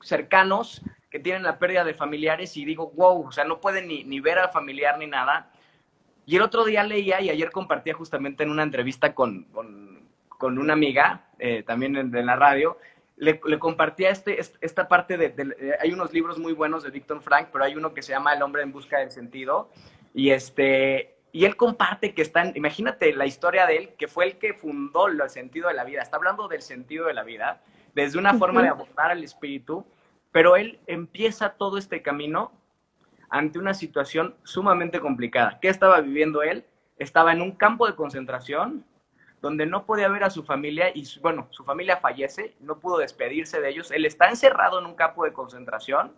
[0.00, 4.04] cercanos que tienen la pérdida de familiares y digo, wow, o sea, no pueden ni,
[4.04, 5.50] ni ver al familiar ni nada.
[6.26, 9.48] Y el otro día leía y ayer compartía justamente en una entrevista con,
[10.38, 12.78] con, una amiga, eh, también en, la radio,
[13.22, 17.50] le, compartía este, esta parte de, de, Hay unos libros muy buenos de Victor Frank,
[17.52, 19.70] pero hay uno que se llama El hombre en busca del sentido.
[20.12, 22.52] Y, este, y él comparte que están...
[22.56, 26.02] Imagínate la historia de él, que fue el que fundó el sentido de la vida.
[26.02, 27.62] Está hablando del sentido de la vida,
[27.94, 29.86] desde una forma de abordar al espíritu,
[30.32, 32.50] pero él empieza todo este camino
[33.30, 35.60] ante una situación sumamente complicada.
[35.60, 36.64] ¿Qué estaba viviendo él?
[36.98, 38.84] Estaba en un campo de concentración
[39.42, 43.60] donde no podía ver a su familia y, bueno, su familia fallece, no pudo despedirse
[43.60, 43.90] de ellos.
[43.90, 46.12] Él está encerrado en un campo de concentración.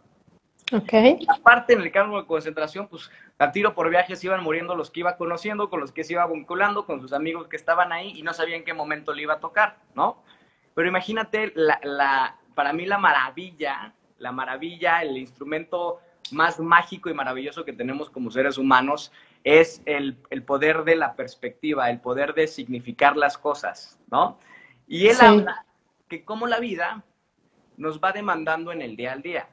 [0.72, 0.92] Ok.
[1.28, 5.00] aparte, en el campo de concentración, pues a tiro por viajes iban muriendo los que
[5.00, 8.22] iba conociendo, con los que se iba vinculando, con sus amigos que estaban ahí y
[8.22, 10.22] no sabía en qué momento le iba a tocar, ¿no?
[10.74, 17.14] Pero imagínate, la, la, para mí la maravilla, la maravilla, el instrumento más mágico y
[17.14, 19.12] maravilloso que tenemos como seres humanos
[19.44, 24.38] es el, poder de la perspectiva, el poder de significar las cosas, ¿no?
[24.88, 25.66] Y él habla
[26.08, 27.04] que como la vida
[27.76, 29.48] nos va demandando en el día al día.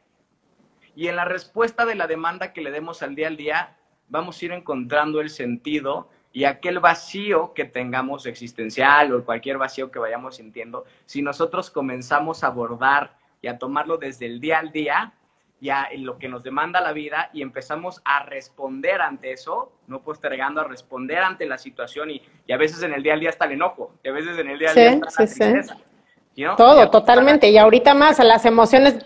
[0.96, 3.78] Y en la respuesta de la demanda que le demos al día al día,
[4.10, 9.92] vamos a ir encontrando el sentido y aquel vacío que tengamos existencial o cualquier vacío
[9.92, 14.72] que vayamos sintiendo, si nosotros comenzamos a abordar y a tomarlo desde el día al
[14.72, 15.14] día,
[15.62, 20.02] ya en lo que nos demanda la vida y empezamos a responder ante eso, no
[20.02, 23.30] postergando a responder ante la situación y, y, a veces en el día al día
[23.30, 25.78] está el enojo, y a veces en el día al día está la tristeza.
[26.58, 27.50] Todo, totalmente.
[27.50, 29.06] Y ahorita más, las emociones,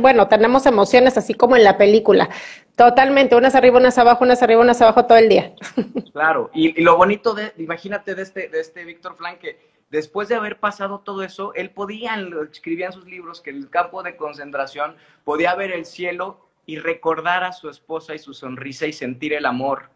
[0.00, 2.28] bueno, tenemos emociones así como en la película.
[2.74, 5.52] Totalmente, unas arriba, unas abajo, unas arriba, unas abajo todo el día.
[6.12, 10.28] Claro, y, y lo bonito de, imagínate de este, de este Víctor Frank, que después
[10.28, 12.16] de haber pasado todo eso, él podía,
[12.50, 16.78] escribía en sus libros, que en el campo de concentración podía ver el cielo y
[16.78, 19.90] recordar a su esposa y su sonrisa y sentir el amor.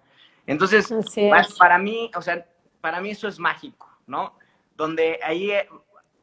[0.46, 0.88] Entonces,
[1.58, 2.46] para, mí, o sea,
[2.80, 4.38] para mí eso es mágico, ¿no?
[4.76, 5.68] Donde ahí eh,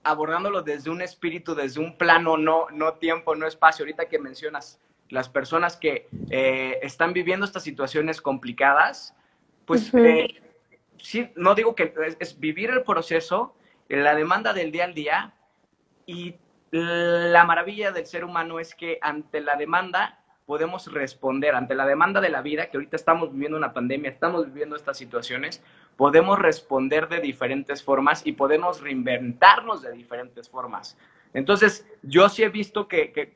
[0.04, 3.84] abordándolo desde un espíritu, desde un plano, no, no tiempo, no espacio.
[3.84, 9.14] Ahorita que mencionas las personas que eh, están viviendo estas situaciones complicadas,
[9.66, 10.42] pues eh,
[10.98, 13.56] sí, no digo que es, vivir el proceso,
[13.90, 15.34] la demanda del día al día
[16.06, 16.36] y
[16.72, 22.22] la maravilla del ser humano es que ante la demanda podemos responder, ante la demanda
[22.22, 25.64] de la vida, que ahorita estamos viviendo una pandemia, estamos viviendo estas situaciones,
[25.98, 30.98] podemos responder de diferentes formas y podemos reinventarnos de diferentes formas.
[31.34, 33.34] Entonces, yo sí he visto que, que,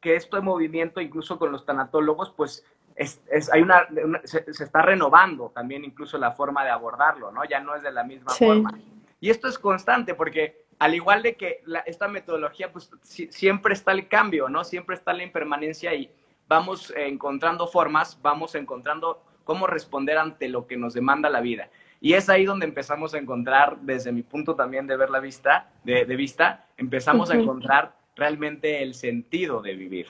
[0.00, 3.20] que, esto de movimiento, incluso con los tanatólogos, pues es,
[3.52, 3.86] hay una,
[4.24, 7.44] se, está renovando también incluso la forma de abordarlo, ¿no?
[7.44, 8.78] Ya no es de la misma forma.
[9.22, 14.08] Y esto es constante porque al igual de que esta metodología, pues siempre está el
[14.08, 14.64] cambio, ¿no?
[14.64, 16.10] Siempre está la impermanencia y
[16.48, 21.70] vamos encontrando formas, vamos encontrando cómo responder ante lo que nos demanda la vida.
[22.00, 25.70] Y es ahí donde empezamos a encontrar, desde mi punto también de ver la vista,
[25.84, 30.08] de, vista, empezamos a encontrar realmente el sentido de vivir.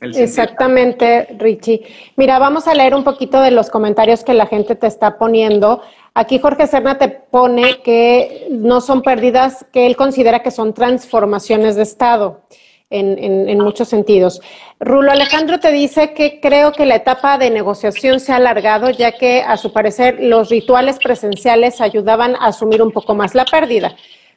[0.00, 1.82] Exactamente, Richie.
[2.16, 5.82] Mira, vamos a leer un poquito de los comentarios que la gente te está poniendo.
[6.14, 11.76] Aquí Jorge Serna te pone que no son pérdidas, que él considera que son transformaciones
[11.76, 12.42] de estado
[12.90, 14.40] en, muchos sentidos.
[14.80, 19.12] Rulo Alejandro te dice que creo que la etapa de negociación se ha alargado, ya
[19.12, 23.94] que a su parecer los rituales presenciales ayudaban a asumir un poco más la pérdida.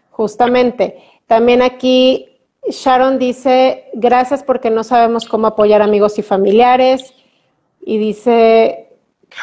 [0.10, 0.97] Justamente.
[1.28, 2.30] También aquí
[2.69, 7.13] Sharon dice, gracias porque no sabemos cómo apoyar amigos y familiares.
[7.80, 8.89] Y dice,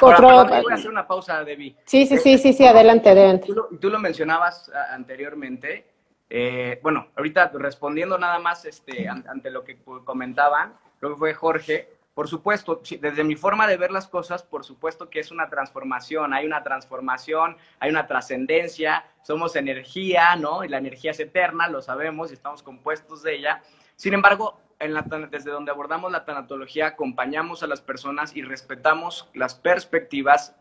[0.00, 0.44] otro...
[0.46, 1.76] voy a hacer una pausa, Debbie.
[1.84, 3.48] Sí, sí, sí, sí, sí, adelante, adelante.
[3.48, 5.86] Tú lo, tú lo mencionabas anteriormente.
[6.30, 11.88] Eh, bueno, ahorita respondiendo nada más este, ante lo que comentaban, lo que fue Jorge,
[12.18, 16.34] por supuesto, desde mi forma de ver las cosas, por supuesto que es una transformación,
[16.34, 20.64] hay una transformación, hay una trascendencia, somos energía, ¿no?
[20.64, 23.62] Y la energía es eterna, lo sabemos y estamos compuestos de ella.
[23.94, 24.60] Sin embargo,
[25.30, 30.56] desde donde abordamos la tanatología, acompañamos a las personas y respetamos las perspectivas,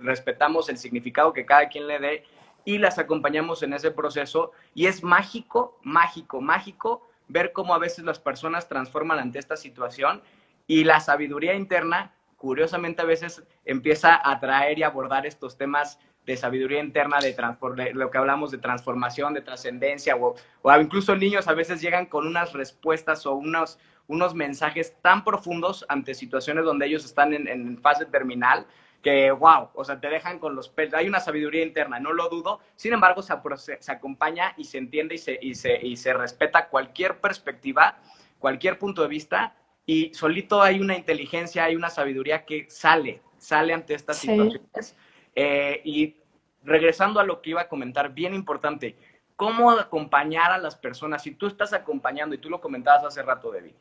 [0.00, 2.24] respetamos el significado que cada quien le dé
[2.64, 4.50] y las acompañamos en ese proceso.
[4.74, 10.20] Y es mágico, mágico, mágico ver cómo a veces las personas transforman ante esta situación
[10.66, 16.36] y la sabiduría interna, curiosamente a veces empieza a traer y abordar estos temas de
[16.36, 21.46] sabiduría interna, de, de lo que hablamos de transformación, de trascendencia, o, o, incluso niños
[21.46, 26.86] a veces llegan con unas respuestas o unos, unos mensajes tan profundos ante situaciones donde
[26.86, 28.66] ellos están en, en fase terminal,
[29.02, 30.94] que wow, o sea, te dejan con los pelos.
[30.94, 32.58] Hay una sabiduría interna, no lo dudo.
[32.74, 33.36] Sin embargo, se,
[33.78, 37.98] se acompaña y se entiende y se, y, se, y se respeta cualquier perspectiva,
[38.40, 39.54] cualquier punto de vista,
[39.86, 44.96] y solito hay una inteligencia, hay una sabiduría que sale, sale ante estas situaciones
[45.38, 46.16] Eh, y
[46.64, 48.96] regresando a lo que iba a comentar, bien importante,
[49.36, 51.22] cómo acompañar a las personas.
[51.22, 53.74] Si tú estás acompañando, y tú lo comentabas hace rato, Debbie,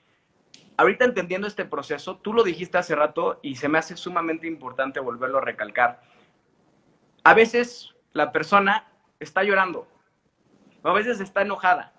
[0.75, 4.99] ahorita entendiendo este proceso, tú lo dijiste hace rato y se me hace sumamente importante
[4.99, 6.01] volverlo a recalcar.
[7.23, 8.91] A veces la persona
[9.21, 9.87] está llorando,
[10.83, 11.93] o a veces está enojada,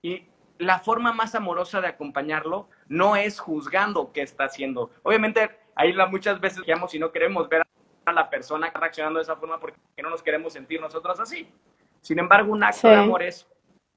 [0.00, 4.90] y la forma más amorosa de acompañarlo no es juzgando qué está haciendo.
[5.02, 7.62] Obviamente, ahí muchas veces digamos, si no queremos ver
[8.04, 11.48] a la persona reaccionando de esa forma porque no nos queremos sentir nosotros así.
[12.00, 13.46] Sin embargo, un acto de amor es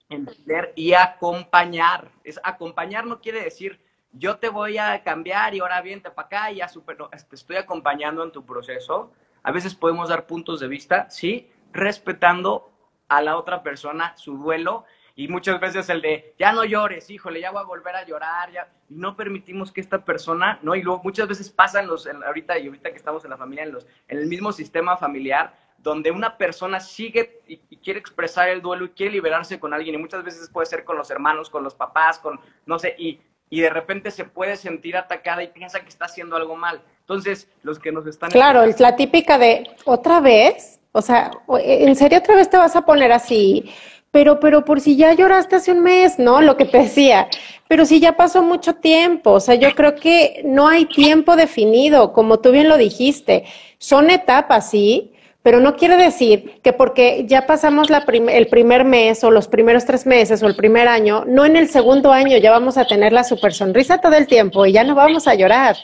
[0.10, 2.12] entender y acompañar.
[2.24, 3.80] Es acompañar no quiere decir
[4.18, 7.58] yo te voy a cambiar y ahora viente para acá y ya super, te estoy
[7.58, 9.12] acompañando en tu proceso.
[9.44, 12.72] A veces podemos dar puntos de vista, sí, respetando
[13.08, 17.40] a la otra persona su duelo y muchas veces el de ya no llores, híjole,
[17.40, 20.76] ya voy a volver a llorar, ya y no permitimos que esta persona, ¿no?
[20.76, 23.72] Y luego muchas veces pasan los ahorita y ahorita que estamos en la familia en
[23.72, 28.86] los en el mismo sistema familiar donde una persona sigue y, quiere expresar el duelo
[28.86, 31.76] y quiere liberarse con alguien y muchas veces puede ser con los hermanos, con los
[31.76, 35.90] papás, con no sé, y y de repente se puede sentir atacada y piensa que
[35.90, 36.82] está haciendo algo mal.
[37.02, 38.32] Entonces, los que nos están...
[38.32, 42.76] Claro, es la típica de otra vez, o sea, ¿en serio otra vez te vas
[42.76, 43.72] a poner así?
[44.16, 46.40] Pero, pero por si ya lloraste hace un mes, ¿no?
[46.40, 47.28] Lo que te decía.
[47.68, 52.14] Pero si ya pasó mucho tiempo, o sea, yo creo que no hay tiempo definido,
[52.14, 53.44] como tú bien lo dijiste.
[53.78, 55.12] Son etapas, sí,
[55.44, 60.06] pero no quiere decir que porque ya pasamos el primer mes o los primeros tres
[60.06, 63.26] meses o el primer año, no en el segundo año ya vamos a tener la
[63.26, 65.76] super sonrisa todo el tiempo y ya no vamos a llorar.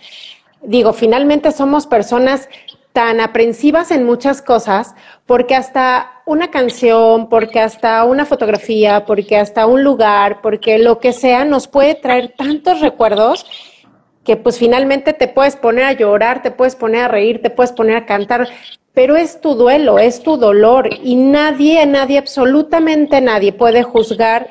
[0.61, 2.47] Digo, finalmente somos personas
[2.93, 9.65] tan aprensivas en muchas cosas porque hasta una canción, porque hasta una fotografía, porque hasta
[9.65, 13.45] un lugar, porque lo que sea nos puede traer tantos recuerdos
[14.23, 17.71] que pues finalmente te puedes poner a llorar, te puedes poner a reír, te puedes
[17.71, 18.47] poner a cantar,
[18.93, 24.49] pero es tu duelo, es tu dolor y nadie, nadie, absolutamente nadie puede juzgar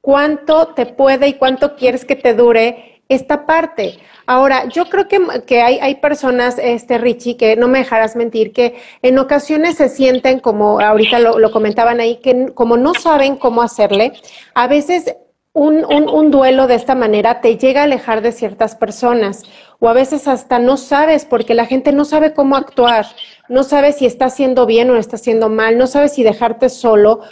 [0.00, 3.98] cuánto te puede y cuánto quieres que te dure esta parte.
[4.26, 9.18] Ahora, yo creo que, hay, personas, este Richie, que no me dejarás mentir, que en
[9.18, 14.12] ocasiones se sienten como, ahorita lo, comentaban ahí, que como no saben cómo hacerle,
[14.54, 15.16] a veces
[15.54, 19.44] un, duelo de esta manera te llega a alejar de ciertas personas
[19.80, 23.06] o a veces hasta no sabes porque la gente no sabe cómo actuar,
[23.48, 27.22] no sabe si está haciendo bien o está haciendo mal, no sabe si dejarte solo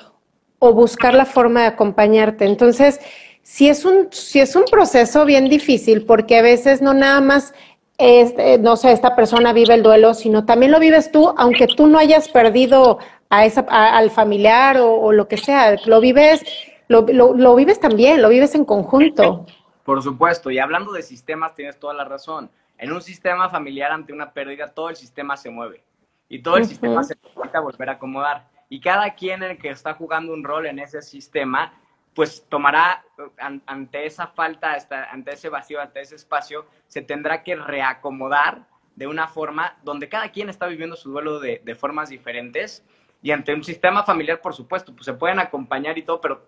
[0.59, 2.47] o buscar la forma de acompañarte.
[2.47, 3.01] Entonces,
[3.47, 7.55] si es un, si es un proceso bien difícil porque a veces no nada más
[7.97, 11.69] es, eh, no sé, esta persona vive el duelo, sino también lo vives tú, aunque
[11.69, 12.99] tú no hayas perdido
[13.31, 16.43] a esa, al familiar o, o lo que sea, lo vives
[16.89, 19.47] lo, lo, vives también, lo vives en conjunto.
[19.85, 22.51] Por supuesto, y hablando de sistemas, tienes toda la razón.
[22.79, 25.85] En un sistema familiar ante una pérdida, todo el sistema se mueve
[26.29, 28.49] y todo el sistema se necesita volver a acomodar.
[28.69, 31.73] Y cada quien en el que está jugando un rol en ese sistema,
[32.17, 33.05] pues tomará
[33.67, 34.75] ante esa falta,
[35.11, 40.31] ante ese vacío, ante ese espacio, se tendrá que reacomodar de una forma donde cada
[40.33, 42.83] quien está viviendo su duelo de, formas diferentes.
[43.21, 46.47] Y ante un sistema familiar, por supuesto, pues se pueden acompañar y todo, pero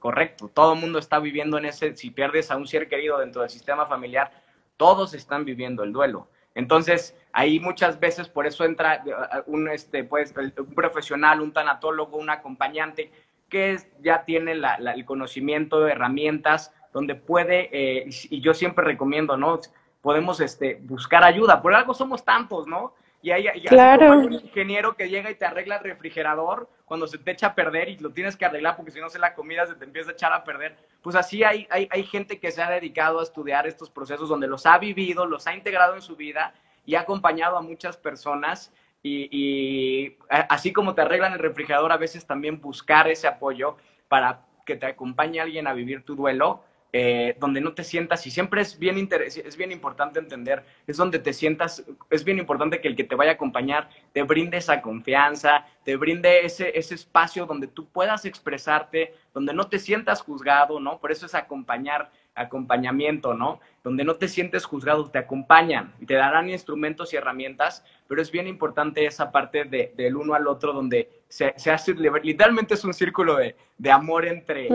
[0.00, 0.50] correcto.
[0.52, 3.50] Todo el mundo está viviendo en ese, si pierdes a un ser querido dentro del
[3.50, 4.32] sistema familiar,
[4.76, 6.28] todos están viviendo el duelo.
[6.56, 9.12] Entonces, ahí muchas veces por eso entra eh,
[9.46, 13.12] un, este, pues, un profesional, un tanatólogo, un acompañante
[13.48, 19.60] que ya tiene el conocimiento de herramientas donde puede, eh, y yo siempre recomiendo, ¿no?
[20.00, 21.60] Podemos este, buscar ayuda.
[21.60, 22.94] Por algo somos tantos, ¿no?
[23.22, 24.18] Y hay, claro.
[24.18, 27.88] un ingeniero que llega y te arregla el refrigerador cuando se te echa a perder
[27.88, 30.12] y lo tienes que arreglar porque si no se la comida se te empieza a
[30.12, 30.76] echar a perder.
[31.02, 34.46] Pues así hay, hay, hay gente que se ha dedicado a estudiar estos procesos donde
[34.46, 38.72] los ha vivido, los ha integrado en su vida y ha acompañado a muchas personas.
[39.06, 43.76] Y, así como te arreglan el refrigerador, a veces también buscar ese apoyo
[44.08, 48.30] para que te acompañe alguien a vivir tu duelo eh, donde no te sientas, y
[48.30, 52.88] siempre es bien, es bien importante entender, es donde te sientas, es bien importante que
[52.88, 57.44] el que te vaya a acompañar te brinde esa confianza, te brinde ese, ese espacio
[57.44, 60.98] donde tú puedas expresarte, donde no te sientas juzgado, ¿no?
[60.98, 63.60] Por eso es acompañar, acompañamiento, ¿no?
[63.82, 68.30] Donde no te sientes juzgado, te acompañan y te darán instrumentos y herramientas, pero es
[68.30, 72.84] bien importante esa parte de, del uno al otro donde se, se hace, literalmente es
[72.84, 74.68] un círculo de, de amor entre...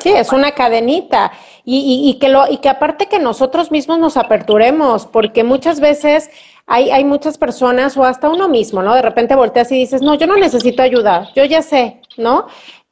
[0.00, 1.32] Sí, es una cadenita.
[1.62, 6.30] Y, y, que lo, y que aparte que nosotros mismos nos aperturemos, porque muchas veces
[6.66, 8.94] hay, hay muchas personas o hasta uno mismo, ¿no?
[8.94, 12.46] De repente volteas y dices, no, yo no necesito ayuda, yo ya sé, ¿no?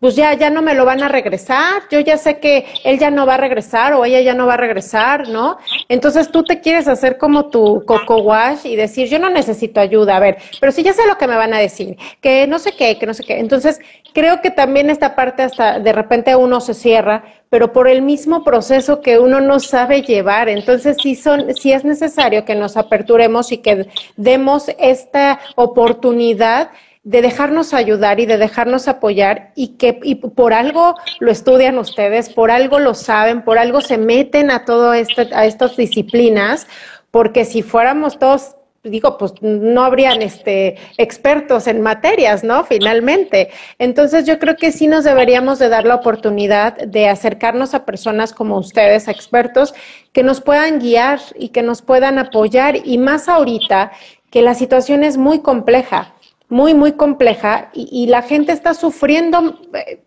[0.04, 3.10] Pues ya, ya no me lo van a regresar, yo ya sé que él ya
[3.10, 5.56] no va a regresar o ella ya no va a regresar, ¿no?
[5.88, 10.18] Entonces tú te quieres hacer como tu coco wash y decir, yo no necesito ayuda,
[10.18, 12.72] a ver, pero si ya sé lo que me van a decir, que no sé
[12.72, 13.38] qué, que no sé qué.
[13.38, 13.80] Entonces
[14.12, 18.44] creo que también esta parte hasta de repente uno se cierra, pero por el mismo
[18.44, 20.50] proceso que uno no sabe llevar.
[20.50, 23.88] Entonces sí, son, sí es necesario que nos aperturemos y que
[24.18, 26.68] demos esta oportunidad
[27.04, 32.30] de dejarnos ayudar y de dejarnos apoyar y que y por algo lo estudian ustedes,
[32.30, 36.66] por algo lo saben, por algo se meten a todo este, a estas disciplinas,
[37.10, 42.64] porque si fuéramos todos digo, pues no habrían este expertos en materias, ¿no?
[42.64, 43.50] Finalmente.
[43.78, 48.32] Entonces yo creo que sí nos deberíamos de dar la oportunidad de acercarnos a personas
[48.34, 49.74] como ustedes, expertos,
[50.12, 53.92] que nos puedan guiar y que nos puedan apoyar y más ahorita
[54.30, 56.14] que la situación es muy compleja
[56.48, 60.02] muy, muy compleja y, la gente está sufriendo, eh,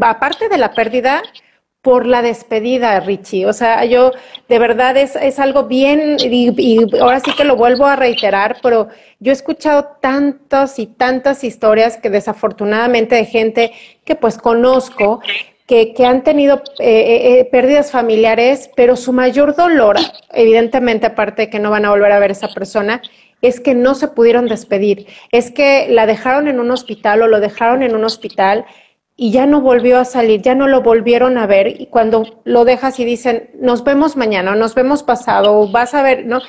[0.00, 1.22] aparte de la pérdida,
[1.86, 3.46] por la despedida, Richie.
[3.46, 4.10] O sea, yo
[4.48, 8.88] de verdad es, es algo bien, y, ahora sí que lo vuelvo a reiterar, pero
[9.20, 13.72] yo he escuchado tantas y tantas historias que desafortunadamente de gente
[14.04, 15.20] que pues conozco,
[15.66, 19.96] que, que han tenido eh, eh, pérdidas familiares, pero su mayor dolor,
[20.32, 23.00] evidentemente aparte de que no van a volver a ver a esa persona,
[23.46, 27.40] es que no se pudieron despedir, es que la dejaron en un hospital o lo
[27.40, 28.64] dejaron en un hospital
[29.16, 32.64] y ya no volvió a salir, ya no lo volvieron a ver y cuando lo
[32.64, 36.40] dejas y dicen, nos vemos mañana, nos vemos pasado, vas a ver, ¿no?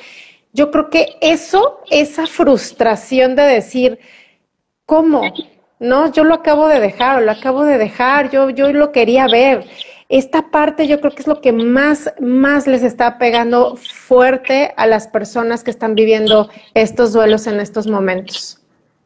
[0.52, 3.98] Yo creo que eso, esa frustración de decir,
[4.84, 5.22] ¿cómo?
[5.78, 9.28] No, yo lo acabo de dejar, o lo acabo de dejar, yo, yo lo quería
[9.28, 9.64] ver
[10.08, 14.86] esta parte yo creo que es lo que más, más les está pegando fuerte a
[14.86, 18.62] las personas que están viviendo estos duelos en estos momentos.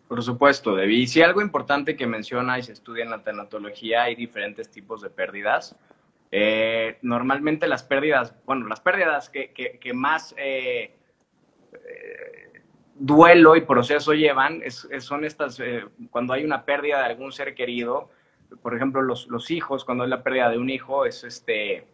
[0.07, 0.99] Por supuesto, Debbie.
[0.99, 5.01] Y si algo importante que menciona y se estudia en la tanatología, hay diferentes tipos
[5.03, 5.75] de pérdidas.
[6.31, 10.95] Eh, normalmente las pérdidas, bueno, las pérdidas que, que, más eh,
[11.73, 12.63] eh,
[12.95, 15.59] duelo y proceso llevan son estas,
[16.11, 18.09] cuando hay una pérdida de algún ser querido,
[18.61, 21.87] por ejemplo, los, los hijos, cuando es la pérdida de un hijo, es este,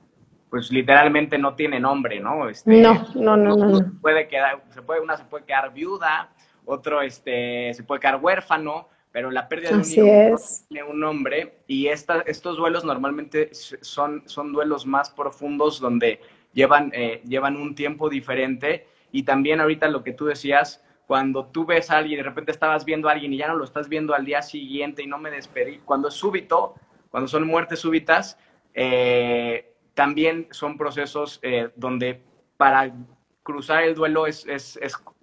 [0.50, 2.48] pues literalmente no tiene nombre, ¿no?
[2.48, 6.30] Este, no, no, no, no, Puede quedar, se puede, una se puede quedar viuda,
[6.64, 10.38] otro este, se puede quedar huérfano, pero la pérdida de un hijo no
[10.68, 16.20] tiene un nombre y esta, estos duelos normalmente son, son duelos más profundos donde
[16.52, 21.64] llevan, eh, llevan un tiempo diferente y también ahorita lo que tú decías, cuando tú
[21.64, 23.88] ves a alguien y de repente estabas viendo a alguien y ya no lo estás
[23.88, 26.74] viendo al día siguiente y no me despedí, cuando es súbito,
[27.08, 28.38] cuando son muertes súbitas,
[28.74, 32.20] eh, también son procesos eh, donde
[32.58, 32.92] para
[33.42, 34.78] cruzar el duelo es, es,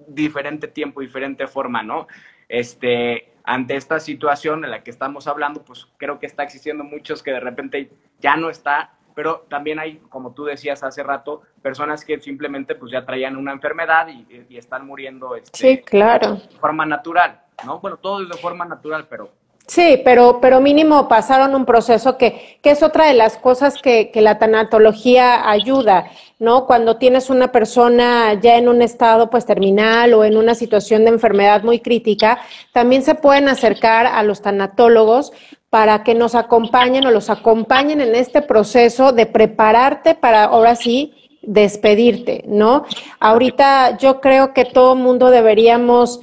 [0.08, 2.08] diferente tiempo, diferente forma, ¿no?
[2.50, 7.22] Este, ante esta situación en la que estamos hablando, pues creo que está existiendo muchos
[7.22, 12.05] que de repente ya no está pero también hay, como tú decías hace rato, personas
[12.05, 16.36] que simplemente pues ya traían una enfermedad y, están muriendo este, sí, claro.
[16.36, 17.80] de forma natural, ¿no?
[17.80, 19.32] Bueno, todo es de forma natural, pero...
[19.68, 24.11] Sí, pero, pero mínimo pasaron un proceso que, que es otra de las cosas que,
[24.11, 26.05] que la tanatología ayuda,
[26.38, 26.68] ¿no?
[26.68, 31.11] Cuando tienes una persona ya en un estado pues terminal o en una situación de
[31.11, 32.39] enfermedad muy crítica,
[32.74, 35.34] también se pueden acercar a los tanatólogos
[35.72, 41.13] para que nos acompañen o los acompañen en este proceso de prepararte para ahora sí
[41.41, 42.86] despedirte, ¿no?
[43.20, 46.22] Ahorita yo creo que todo mundo deberíamos,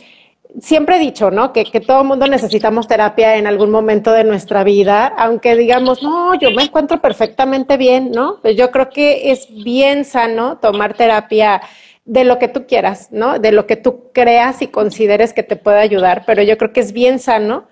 [0.61, 1.53] siempre he dicho, ¿no?
[1.53, 6.35] Que, que todo mundo necesitamos terapia en algún momento de nuestra vida, aunque digamos, no,
[6.35, 8.39] yo me encuentro perfectamente bien, ¿no?
[8.43, 11.63] Pues yo creo que es bien sano tomar terapia
[12.05, 13.39] de lo que tú quieras, ¿no?
[13.39, 16.81] De lo que tú creas y consideres que te puede ayudar, pero yo creo que
[16.81, 17.65] es bien sano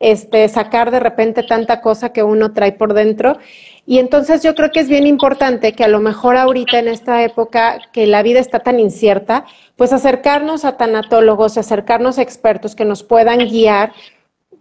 [0.00, 3.38] este, sacar de repente tanta cosa que uno trae por dentro.
[3.86, 7.22] Y entonces yo creo que es bien importante que a lo mejor ahorita en esta
[7.24, 9.46] época que la vida está tan incierta,
[9.76, 13.92] pues acercarnos a tanatólogos, acercarnos a expertos que nos puedan guiar.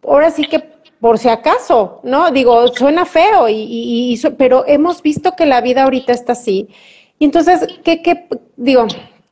[0.04, 2.32] Ahora sí que por si acaso, ¿no?
[2.32, 6.70] Digo, suena feo, y, pero hemos visto que la vida ahorita está así.
[7.20, 8.88] Y entonces, ¿qué, qué digo?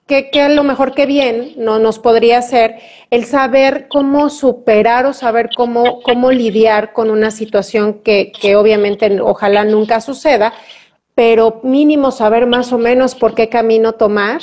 [0.07, 2.75] Que, que, a lo mejor que bien no nos podría ser
[3.09, 9.19] el saber cómo superar o saber cómo, cómo lidiar con una situación que, que obviamente
[9.21, 10.53] ojalá nunca suceda,
[11.15, 14.41] pero mínimo saber más o menos por qué camino tomar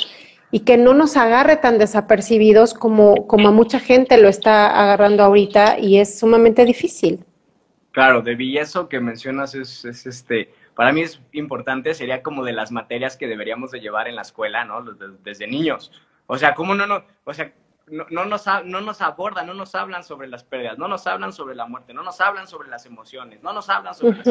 [0.51, 5.23] y que no nos agarre tan desapercibidos como, como a mucha gente lo está agarrando
[5.23, 7.23] ahorita y es sumamente difícil.
[7.91, 12.71] Claro, de eso que mencionas es este para mí es importante, sería como de las
[12.71, 14.83] materias que deberíamos de llevar en la escuela, ¿no?
[14.83, 15.91] Desde, niños.
[16.27, 17.53] O sea, ¿cómo no, no, o sea,
[17.87, 21.33] no, no, nos, no nos abordan, no nos hablan sobre las pérdidas, no nos hablan
[21.33, 24.27] sobre la muerte, no nos hablan sobre las emociones, no nos hablan sobre las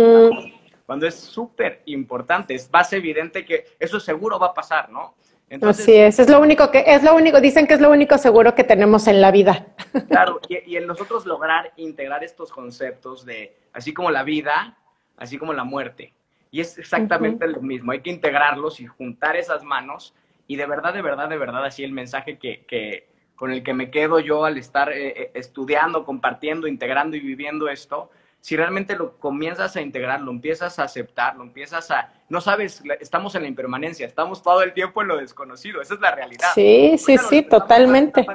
[0.87, 5.15] cuando es súper importante, es más evidente que eso seguro va a pasar, ¿no?
[5.61, 8.55] Así es, es lo único que, es lo único, dicen que es lo único seguro
[8.55, 9.67] que tenemos en la vida.
[10.09, 14.79] Claro, y, en nosotros lograr integrar estos conceptos de, así como la vida,
[15.19, 16.15] así como la muerte.
[16.53, 20.15] Y es exactamente lo mismo, hay que integrarlos y juntar esas manos
[20.47, 23.75] y de verdad, de verdad, de verdad, así el mensaje que, que con el que
[23.75, 28.97] me quedo yo al estar eh, eh, estudiando, compartiendo, integrando y viviendo esto, si realmente
[28.97, 32.13] lo comienzas a integrar, lo empiezas a aceptar, lo empiezas a...
[32.29, 36.01] No sabes, estamos en la impermanencia, estamos todo el tiempo en lo desconocido, esa es
[36.01, 36.49] la realidad.
[36.55, 38.27] Sí, sí, sí, totalmente.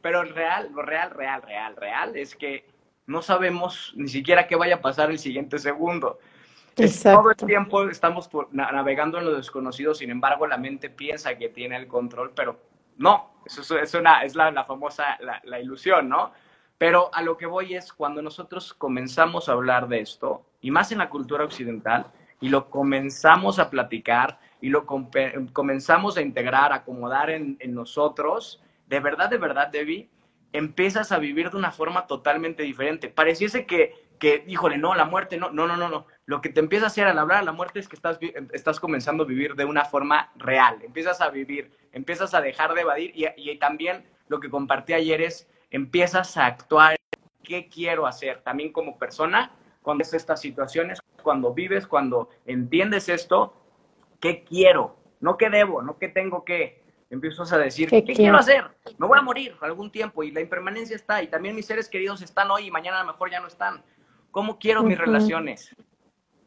[0.00, 2.66] Pero el real, lo real, real, real, real es que
[3.06, 6.18] no sabemos ni siquiera qué vaya a pasar el siguiente segundo.
[6.74, 11.76] Todo el tiempo estamos navegando en lo desconocido, sin embargo la mente piensa que tiene
[11.76, 12.58] el control, pero
[12.98, 16.32] no, eso es, una, es la, famosa, la ilusión, ¿no?
[16.82, 20.90] Pero a lo que voy es cuando nosotros comenzamos a hablar de esto, y más
[20.90, 22.06] en la cultura occidental,
[22.40, 28.98] y lo comenzamos a platicar, y lo comenzamos a integrar, a acomodar en, nosotros, de
[28.98, 30.10] verdad, de verdad, Debbie,
[30.52, 33.08] empiezas a vivir de una forma totalmente diferente.
[33.08, 36.06] Pareciese que, que, híjole, no, la muerte, no, no, no, no, no.
[36.26, 38.20] Lo que te empieza a hacer al hablar de la muerte es que estás,
[38.52, 40.78] estás comenzando a vivir de una forma real.
[40.80, 45.20] Empiezas a vivir, empiezas a dejar de evadir y, y también lo que compartí ayer
[45.22, 46.94] es empiezas a actuar,
[47.42, 53.56] qué quiero hacer, también como persona, cuando es estas situaciones, cuando vives, cuando entiendes esto,
[54.20, 56.80] qué quiero, no qué debo, no qué tengo que.
[57.10, 58.38] Empiezas a decir, ¿qué, quiero?
[58.38, 58.70] hacer?
[58.98, 62.22] Me voy a morir algún tiempo y la impermanencia está y también mis seres queridos
[62.22, 63.82] están hoy y mañana a lo mejor ya no están.
[64.32, 65.70] ¿Cómo quiero mis relaciones?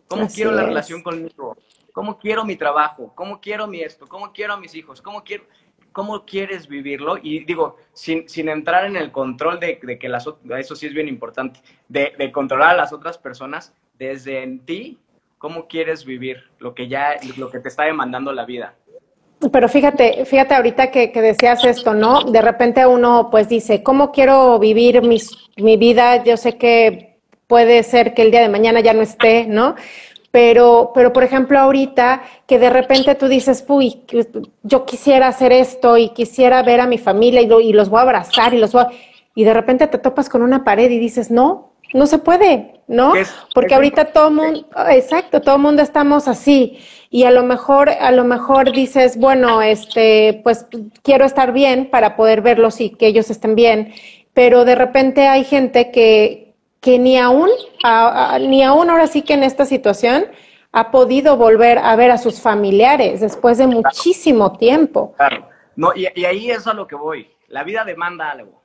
[0.10, 1.56] ¿Cómo quiero la relación conmigo?
[1.94, 3.14] ¿Cómo quiero mi trabajo?
[3.16, 4.06] ¿Cómo quiero mi esto?
[4.08, 5.02] ¿Cómo quiero a mis hijos?
[5.02, 5.46] ¿Cómo quiero?
[5.96, 10.28] cómo quieres vivirlo y digo, sin, sin entrar en el control de, de, que las
[10.60, 15.00] eso sí es bien importante, de, de, controlar a las otras personas, desde en ti,
[15.38, 18.76] cómo quieres vivir lo que ya, lo que te está demandando la vida.
[19.50, 22.24] Pero fíjate, fíjate ahorita que, que decías esto, ¿no?
[22.24, 26.26] De repente uno pues dice, ¿cómo quiero vivir mis, mi vida?
[26.26, 27.15] Yo sé que
[27.48, 29.76] puede ser que el día de mañana ya no esté, ¿no?
[30.32, 34.02] Pero, pero por ejemplo, ahorita que de repente tú dices, uy,
[34.64, 38.04] yo quisiera hacer esto y quisiera ver a mi familia y, y los voy a
[38.04, 38.90] abrazar y los voy a...
[39.34, 43.14] Y de repente te topas con una pared y dices, no, no se puede, ¿no?
[43.54, 46.80] Porque ahorita todo mundo, exacto, todo el mundo estamos así
[47.10, 50.68] y a lo mejor, a lo mejor dices, bueno, este, pues
[51.02, 53.94] quiero estar bien para poder verlos y que ellos estén bien,
[54.34, 56.45] pero de repente hay gente que,
[56.86, 57.50] que ni aún,
[58.42, 60.28] ni aún ahora sí que en esta situación
[60.72, 65.16] ha podido volver a ver a sus familiares después de muchísimo tiempo.
[65.18, 65.50] Claro.
[65.76, 67.32] No, y, ahí es a lo que voy.
[67.48, 68.62] La vida demanda algo.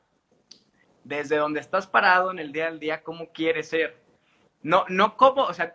[1.02, 3.96] Desde donde estás parado en el día al día, ¿cómo quieres ser?
[4.62, 5.72] No, no cómo, o sea,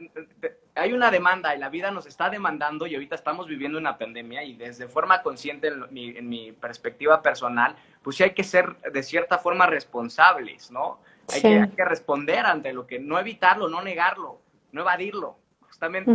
[0.75, 4.43] hay una demanda y la vida nos está demandando y ahorita estamos viviendo una pandemia
[4.43, 8.75] y desde forma consciente en mi, en mi perspectiva personal, pues sí hay que ser
[8.81, 10.99] de cierta forma responsables, ¿no?
[11.33, 16.11] Hay, que, responder ante lo que, no evitarlo, no negarlo, no evadirlo, justamente.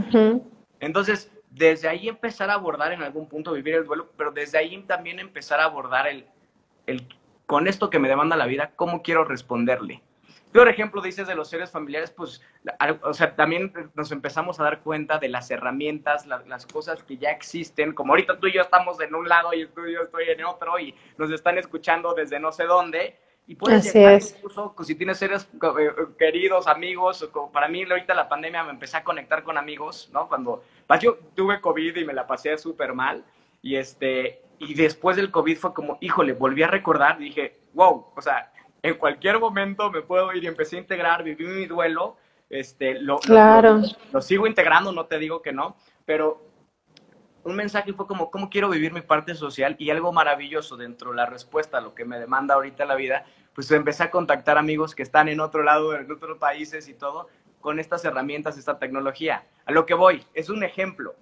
[0.79, 4.81] Entonces, desde ahí empezar a abordar en algún punto vivir el duelo, pero desde ahí
[4.83, 6.27] también empezar a abordar el,
[6.87, 7.07] el
[7.47, 10.03] con esto que me demanda la vida, ¿cómo quiero responderle?
[10.53, 12.43] Por ejemplo, dices de los seres familiares, pues,
[13.03, 17.31] o sea, también nos empezamos a dar cuenta de las herramientas, las cosas que ya
[17.31, 20.29] existen, como ahorita tú y yo estamos en un lado y tú y yo estoy
[20.29, 23.17] en otro y nos están escuchando desde no sé dónde,
[23.51, 28.63] y puedes llegar incluso, si tienes seres eh, queridos, amigos, para mí ahorita la pandemia
[28.63, 30.29] me empecé a conectar con amigos, ¿no?
[30.29, 33.25] Cuando pues, yo tuve COVID y me la pasé súper mal,
[33.61, 38.23] y este, y después del COVID fue como, híjole, volví a recordar, dije, wow, o
[38.23, 43.01] sea, en cualquier momento me puedo ir y empecé a integrar, viví mi duelo, este,
[43.01, 43.83] lo, claro.
[44.13, 45.75] lo sigo integrando, no te digo que no,
[46.05, 46.51] pero
[47.45, 49.77] un mensaje fue como, ¿cómo quiero vivir mi parte social?
[49.79, 53.25] Y algo maravilloso dentro de la respuesta a lo que me demanda ahorita la vida,
[53.55, 57.29] pues empecé a contactar amigos que están en otro lado, en otros países y todo,
[57.61, 59.45] con estas herramientas, esta tecnología.
[59.67, 61.15] A lo que voy, es un ejemplo.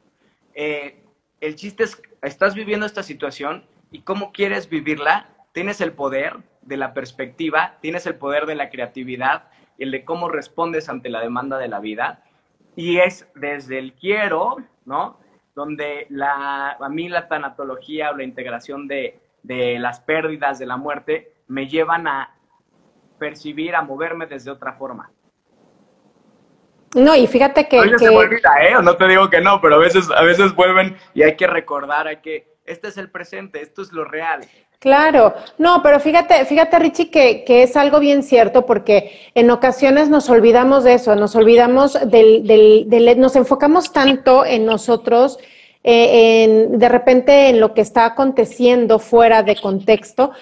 [0.55, 1.03] Eh,
[1.41, 6.76] el chiste es, estás viviendo esta situación y cómo quieres vivirla, tienes el poder de
[6.76, 9.49] la perspectiva, tienes el poder de la creatividad,
[9.79, 12.24] el de cómo respondes ante la demanda de la vida.
[12.76, 15.18] Y es desde el quiero, ¿no?
[15.59, 21.33] donde la, a mí la tanatología o la integración de, las pérdidas, de la muerte,
[21.49, 22.34] me llevan a
[23.18, 25.11] percibir, a moverme desde otra forma.
[26.94, 27.78] No, y fíjate que...
[27.78, 28.74] A veces se me olvida, ¿eh?
[28.82, 32.07] No te digo que no, pero a veces, a veces vuelven y hay que recordar,
[32.07, 34.40] hay que este es el presente, esto es lo real.
[34.78, 40.09] Claro, no, pero fíjate, fíjate Richie que, que, es algo bien cierto porque en ocasiones
[40.09, 45.38] nos olvidamos de eso, nos olvidamos del, del, del nos enfocamos tanto en nosotros,
[45.82, 50.32] eh, en, de repente en lo que está aconteciendo fuera de contexto,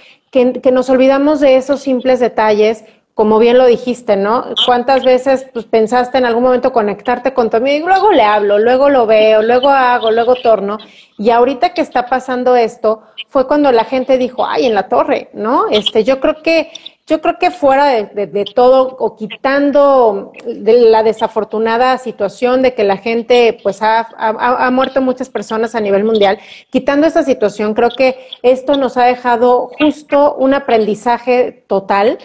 [0.60, 2.84] que, nos olvidamos de esos simples detalles
[3.14, 4.44] como bien lo dijiste, ¿no?
[4.66, 8.58] ¿Cuántas veces pues, pensaste en algún momento conectarte con tu amigo y luego le hablo,
[8.58, 10.76] luego lo veo, luego hago, luego torno?
[11.16, 15.30] Y ahorita que está pasando esto, fue cuando la gente dijo, ay, en la torre,
[15.32, 15.66] ¿no?
[15.70, 16.70] Este, yo creo que,
[17.06, 23.58] yo creo que fuera de, todo o quitando la desafortunada situación de que la gente,
[23.62, 26.38] pues, ha, ha, ha muerto muchas personas a nivel mundial,
[26.70, 32.18] quitando esa situación, creo que esto nos ha dejado justo un aprendizaje total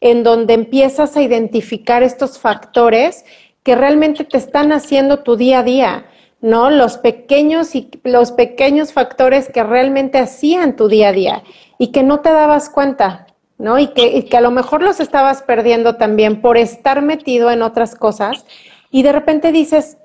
[0.00, 3.24] en donde empiezas a identificar estos factores
[3.64, 6.06] que realmente te están haciendo tu día a día,
[6.40, 6.70] ¿no?
[6.70, 11.42] Los pequeños y los pequeños factores que realmente hacían tu día a día
[11.76, 13.26] y que no te dabas cuenta,
[13.58, 13.78] ¿no?
[13.78, 17.62] Y que, y que a lo mejor los estabas perdiendo también por estar metido en
[17.62, 18.46] otras cosas
[18.90, 19.98] y de repente dices,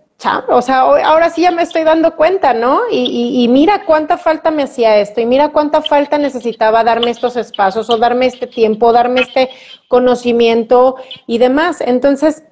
[0.47, 2.81] o sea, ahora sí ya me estoy dando cuenta, ¿no?
[2.89, 7.89] Y, mira cuánta falta me hacía esto, y mira cuánta falta necesitaba darme estos espacios,
[7.89, 9.49] o darme este tiempo, darme este
[9.87, 10.95] conocimiento
[11.27, 11.81] y demás.
[11.81, 12.43] Entonces,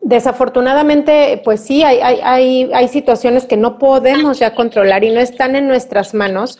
[0.00, 5.20] desafortunadamente, pues sí, hay, hay, hay, hay situaciones que no podemos ya controlar y no
[5.20, 6.58] están en nuestras manos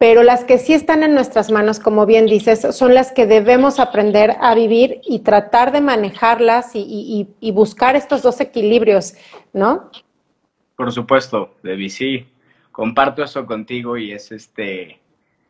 [0.00, 3.78] pero las que sí están en nuestras manos, como bien dices, son las que debemos
[3.78, 9.12] aprender a vivir y tratar de manejarlas y, buscar estos dos equilibrios,
[9.52, 9.90] ¿no?
[10.74, 12.26] Por supuesto, Debbie, sí,
[12.72, 14.98] comparto eso contigo y es este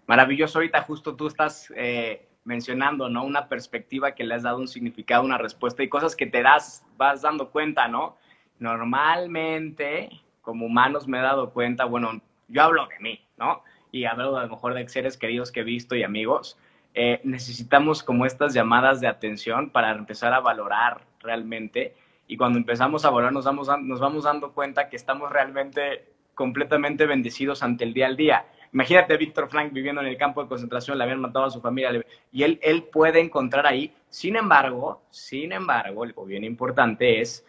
[0.09, 0.59] maravilloso.
[0.59, 3.23] Ahorita justo tú estás eh, mencionando, ¿no?
[3.23, 6.85] Una perspectiva que le has dado un significado, una respuesta y cosas que te das,
[6.97, 8.17] vas dando cuenta, ¿no?
[8.59, 13.63] Normalmente, como humanos me he dado cuenta, bueno, yo hablo de mí, ¿no?
[13.93, 16.59] Y hablo a lo mejor de seres queridos que he visto y amigos,
[16.95, 21.95] eh, necesitamos como estas llamadas de atención para empezar a valorar realmente.
[22.27, 27.07] Y cuando empezamos a valorar, nos, damos, nos vamos dando cuenta que estamos realmente completamente
[27.07, 28.47] bendecidos ante el día al día.
[28.73, 31.61] Imagínate a Víctor Frank viviendo en el campo de concentración, le habían matado a su
[31.61, 33.93] familia y él, él puede encontrar ahí.
[34.09, 37.45] Sin embargo, sin embargo, algo bien importante es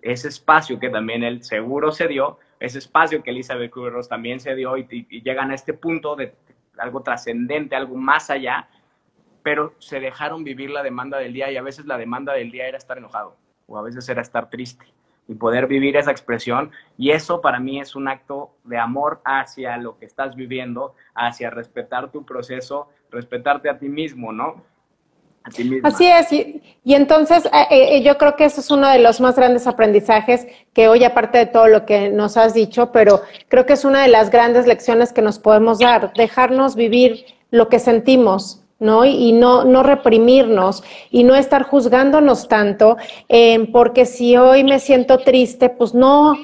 [0.00, 4.54] ese espacio que también él seguro se dio ese espacio que Elizabeth Kubler-Ross también se
[4.54, 4.86] dio y,
[5.22, 6.34] llegan a este punto de
[6.78, 8.68] algo trascendente, algo más allá,
[9.42, 12.68] pero se dejaron vivir la demanda del día y a veces la demanda del día
[12.68, 13.36] era estar enojado
[13.66, 14.86] o a veces era estar triste
[15.26, 16.70] y poder vivir esa expresión.
[16.96, 21.50] Y eso para mí es un acto de amor hacia lo que estás viviendo, hacia
[21.50, 24.64] respetar tu proceso, respetarte a ti mismo, ¿no?
[25.82, 29.36] Así es, y, entonces eh, eh, yo creo que eso es uno de los más
[29.36, 33.72] grandes aprendizajes que hoy, aparte de todo lo que nos has dicho, pero creo que
[33.72, 38.62] es una de las grandes lecciones que nos podemos dar, dejarnos vivir lo que sentimos,
[38.78, 39.04] ¿no?
[39.04, 42.96] Y no, no reprimirnos y no estar juzgándonos tanto,
[43.72, 46.34] porque si hoy me siento triste, pues no,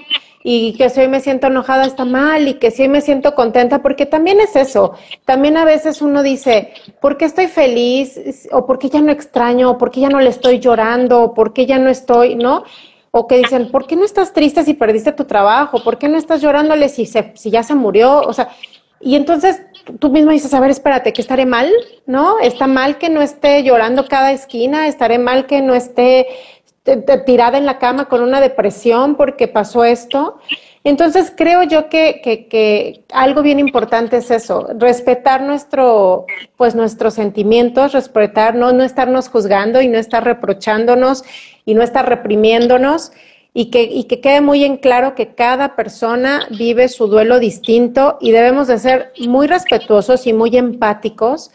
[0.45, 3.35] y que si hoy me siento enojada está mal y que si hoy me siento
[3.35, 4.95] contenta, porque también es eso.
[5.25, 8.49] También a veces uno dice, ¿por qué estoy feliz?
[8.53, 9.71] O ¿por qué ya no extraño?
[9.71, 11.23] ¿O por qué ya no le estoy llorando?
[11.23, 12.65] ¿O por qué ya no estoy, no?
[13.11, 15.83] O que dicen, ¿por qué no estás triste si perdiste tu trabajo?
[15.83, 18.21] ¿Por qué no estás llorándole si, se, si ya se murió?
[18.21, 18.51] O sea,
[19.01, 19.63] y entonces
[19.99, 21.71] tú mismo dices, a ver, espérate, que estaré mal,
[22.07, 22.39] ¿no?
[22.41, 26.27] Está mal que no esté llorando cada esquina, estaré mal que no esté
[27.27, 30.39] tirada en la cama con una depresión porque pasó esto.
[30.85, 36.27] Entonces creo yo que, que, algo bien importante es eso, respetar nuestro,
[36.57, 41.25] pues nuestros sentimientos, respetar, no, no estarnos juzgando y no estar reprochándonos
[41.65, 43.13] y no estar reprimiéndonos
[43.53, 48.17] y que, y que quede muy en claro que cada persona vive su duelo distinto
[48.21, 51.51] y debemos de ser muy respetuosos y muy empáticos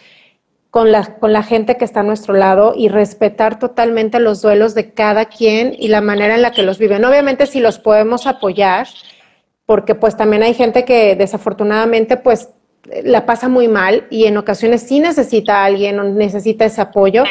[0.73, 4.73] con la, con la gente que está a nuestro lado y respetar totalmente los duelos
[4.73, 7.05] de cada quien y la manera en la que los viven.
[7.05, 8.87] Obviamente si los podemos apoyar,
[9.67, 12.49] porque pues también hay gente que desafortunadamente pues
[13.03, 17.23] la pasa muy mal y en ocasiones sí necesita a alguien o necesita ese apoyo,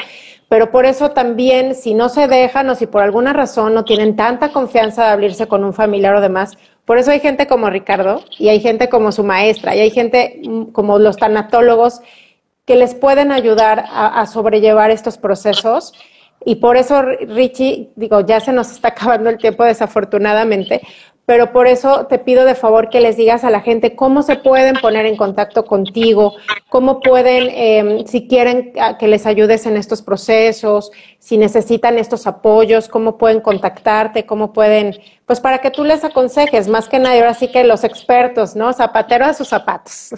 [0.49, 4.15] pero por eso también si no se dejan o si por alguna razón no tienen
[4.15, 8.23] tanta confianza de abrirse con un familiar o demás, por eso hay gente como Ricardo
[8.39, 12.03] y hay gente como su maestra y hay gente mm, como los tanatólogos
[12.65, 15.93] que les pueden ayudar a, sobrellevar estos procesos.
[16.45, 20.81] Y por eso, Richie, digo, ya se nos está acabando el tiempo desafortunadamente,
[21.25, 24.37] pero por eso te pido de favor que les digas a la gente cómo se
[24.37, 26.35] pueden poner en contacto contigo,
[26.69, 30.91] cómo pueden, em, si quieren que les ayudes en estos procesos,
[31.21, 36.67] si necesitan estos apoyos, cómo pueden contactarte, cómo pueden, pues para que tú les aconsejes,
[36.67, 38.73] más que nada, ahora sí que los expertos, ¿no?
[38.73, 40.11] Zapatero de sus zapatos.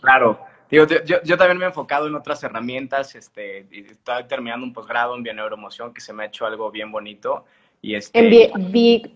[0.00, 0.53] Claro.
[0.74, 5.14] Digo, yo, yo, también me he enfocado en otras herramientas, este, estoy terminando un posgrado
[5.14, 7.44] en bioneuroemoción que se me ha hecho algo bien bonito.
[7.80, 8.28] Y este, en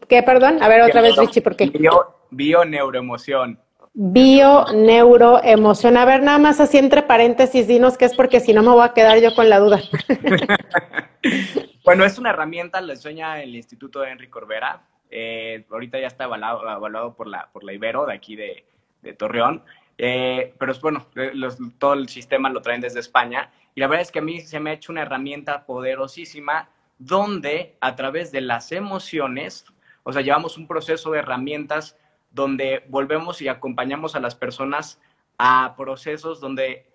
[0.09, 0.63] ¿Qué, perdón?
[0.63, 1.67] A ver, otra vez, Richie, ¿por qué?
[1.67, 3.59] Bio, bio-neuroemoción.
[3.93, 5.97] Bio-neuroemoción.
[5.97, 8.85] A ver, nada más así entre paréntesis, dinos qué es, porque si no me voy
[8.85, 9.81] a quedar yo con la duda.
[11.85, 14.85] bueno, es una herramienta, la enseña el Instituto de Enrique Corbera.
[15.11, 18.65] Eh, ahorita ya está evaluado, evaluado por, la, por la Ibero, de aquí de,
[19.03, 19.65] de Torreón.
[19.99, 21.33] Eh, pero es bueno, eh,
[21.77, 23.51] todo el sistema lo traen desde España.
[23.75, 27.77] Y la verdad es que a mí se me ha hecho una herramienta poderosísima donde
[27.81, 29.65] a través de las emociones,
[30.05, 31.97] o sea, llevamos un proceso de herramientas
[32.31, 35.01] donde volvemos y acompañamos a las personas
[35.39, 36.87] a procesos donde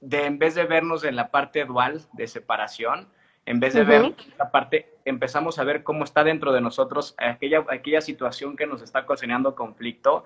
[0.00, 3.08] de, en vez de vernos en la parte dual de separación,
[3.44, 7.64] en vez de ver la parte, empezamos a ver cómo está dentro de nosotros aquella,
[7.68, 10.24] aquella situación que nos está ocasionando conflicto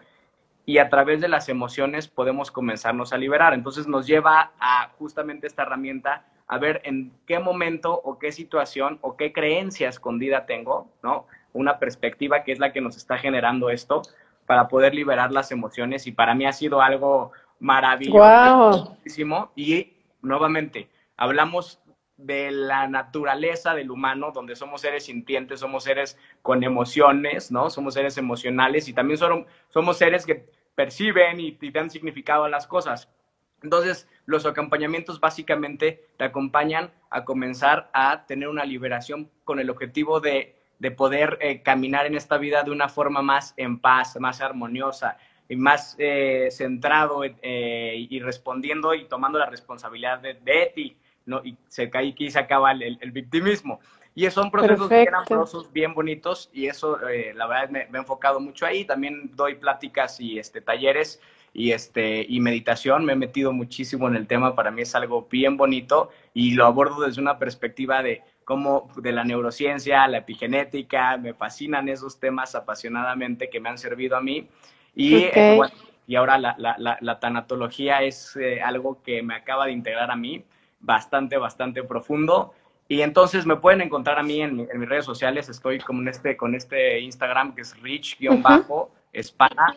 [0.70, 3.54] y a través de las emociones podemos comenzarnos a liberar.
[3.54, 9.00] Entonces nos lleva a justamente esta herramienta a ver en qué momento o qué situación
[9.00, 11.26] o qué creencia escondida tengo, ¿no?
[11.52, 14.02] Una perspectiva que es la que nos está generando esto
[14.46, 18.96] para poder liberar las emociones y para mí ha sido algo maravilloso.
[19.56, 19.92] Y
[20.22, 21.82] nuevamente, hablamos
[22.16, 27.70] de la naturaleza del humano, donde somos seres sintientes, somos seres con emociones, ¿no?
[27.70, 29.18] Somos seres emocionales y también
[29.68, 33.08] somos seres que perciben y, y dan significado a las cosas.
[33.62, 40.20] Entonces, los acompañamientos básicamente te acompañan a comenzar a tener una liberación con el objetivo
[40.20, 40.56] de,
[40.96, 45.56] poder eh, caminar en esta vida de una forma más en paz, más armoniosa y
[45.56, 50.96] más eh, centrado eh, y respondiendo y tomando la responsabilidad de, ti.
[51.26, 51.40] ¿No?
[51.44, 53.80] Y se, aquí se acaba el, victimismo.
[54.14, 56.98] Y son procesos bien amorosos, bien bonitos, y eso,
[57.34, 58.84] la verdad, me, me, he enfocado mucho ahí.
[58.84, 61.20] También doy pláticas y este, talleres
[61.52, 63.04] y, este, y meditación.
[63.04, 66.66] Me he metido muchísimo en el tema, para mí es algo bien bonito y lo
[66.66, 72.54] abordo desde una perspectiva de cómo de la neurociencia, la epigenética, me fascinan esos temas
[72.54, 74.48] apasionadamente que me han servido a mí.
[74.94, 75.58] Y, eh,
[76.06, 80.16] y ahora la, la, la, tanatología es eh, algo que me acaba de integrar a
[80.16, 80.42] mí,
[80.80, 82.52] bastante, bastante profundo.
[82.88, 86.36] Y entonces me pueden encontrar a mí en, mis redes sociales, estoy como en este,
[86.36, 89.76] con este Instagram que es rich-espana,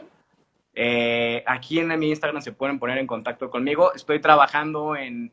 [0.75, 3.93] eh, aquí en mi Instagram se pueden poner en contacto conmigo.
[3.93, 5.31] Estoy trabajando en,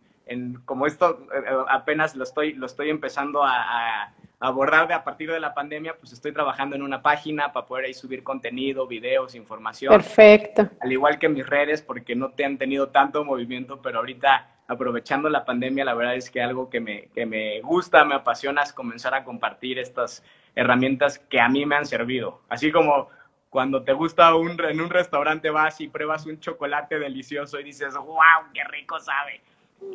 [0.64, 4.12] como esto eh, apenas lo estoy, lo estoy empezando a,
[4.43, 7.85] abordar de a partir de la pandemia, pues estoy trabajando en una página para poder
[7.85, 9.93] ahí subir contenido, videos, información.
[9.93, 10.66] Perfecto.
[10.81, 15.29] Al igual que mis redes, porque no te han tenido tanto movimiento, pero ahorita aprovechando
[15.29, 18.73] la pandemia, la verdad es que algo que me, que me gusta, me apasiona es
[18.73, 20.23] comenzar a compartir estas
[20.55, 22.41] herramientas que a mí me han servido.
[22.49, 23.09] Así como
[23.49, 27.95] cuando te gusta un, en un restaurante vas y pruebas un chocolate delicioso y dices,
[27.97, 29.41] wow, qué rico sabe.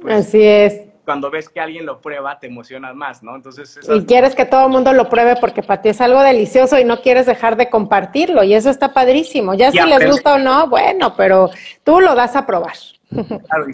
[0.02, 0.82] Pues, Así es.
[1.06, 3.34] Cuando ves que alguien lo prueba, te emocionas más, ¿no?
[3.34, 6.78] Entonces, Y quieres que todo el mundo lo pruebe porque para ti es algo delicioso
[6.80, 9.54] y no quieres dejar de compartirlo y eso está padrísimo.
[9.54, 11.50] Ya si les gusta o no, bueno, pero
[11.86, 12.74] tú lo das a probar.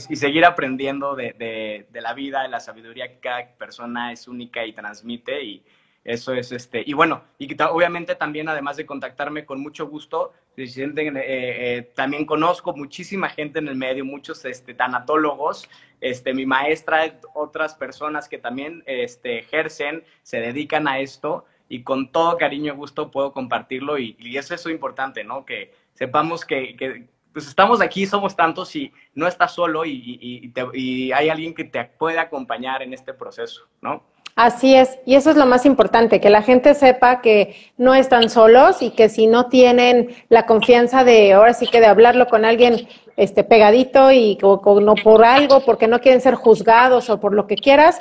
[0.09, 4.73] Y, seguir aprendiendo de, la vida, de la sabiduría que cada persona es única y
[4.73, 5.63] transmite y,
[6.03, 6.83] eso es este.
[6.83, 12.25] Y bueno, y obviamente también, además de contactarme con mucho gusto, si eh, eh, también
[12.25, 15.69] conozco muchísima gente en el medio, muchos este, tanatólogos,
[15.99, 22.11] este, mi maestra, otras personas que también este, ejercen, se dedican a esto y con
[22.11, 25.45] todo cariño y gusto puedo compartirlo y, eso es lo importante, ¿no?
[25.45, 31.11] Que sepamos que pues estamos aquí, somos tantos y no estás solo y, y, y
[31.11, 34.03] hay alguien que te puede acompañar en este proceso, ¿no?
[34.35, 38.29] Así es, y eso es lo más importante, que la gente sepa que no están
[38.29, 42.45] solos y que si no tienen la confianza de, ahora sí que de hablarlo con
[42.45, 47.45] alguien este, pegadito y no por algo, porque no quieren ser juzgados o por lo
[47.45, 47.99] que quieras,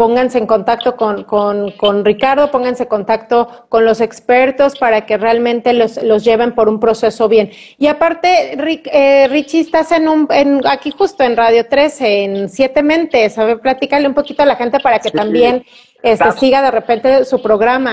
[0.00, 5.18] pónganse en contacto con, con, con, Ricardo, pónganse en contacto con los expertos para que
[5.18, 7.50] realmente los, los lleven por un proceso bien.
[7.76, 12.48] Y aparte, Rick, eh, Richie, estás en un, en, aquí justo en Radio 13, en
[12.48, 13.36] Siete Mentes.
[13.36, 15.66] A ver, platícale un poquito a la gente para que también
[16.02, 17.92] este, siga de repente su programa.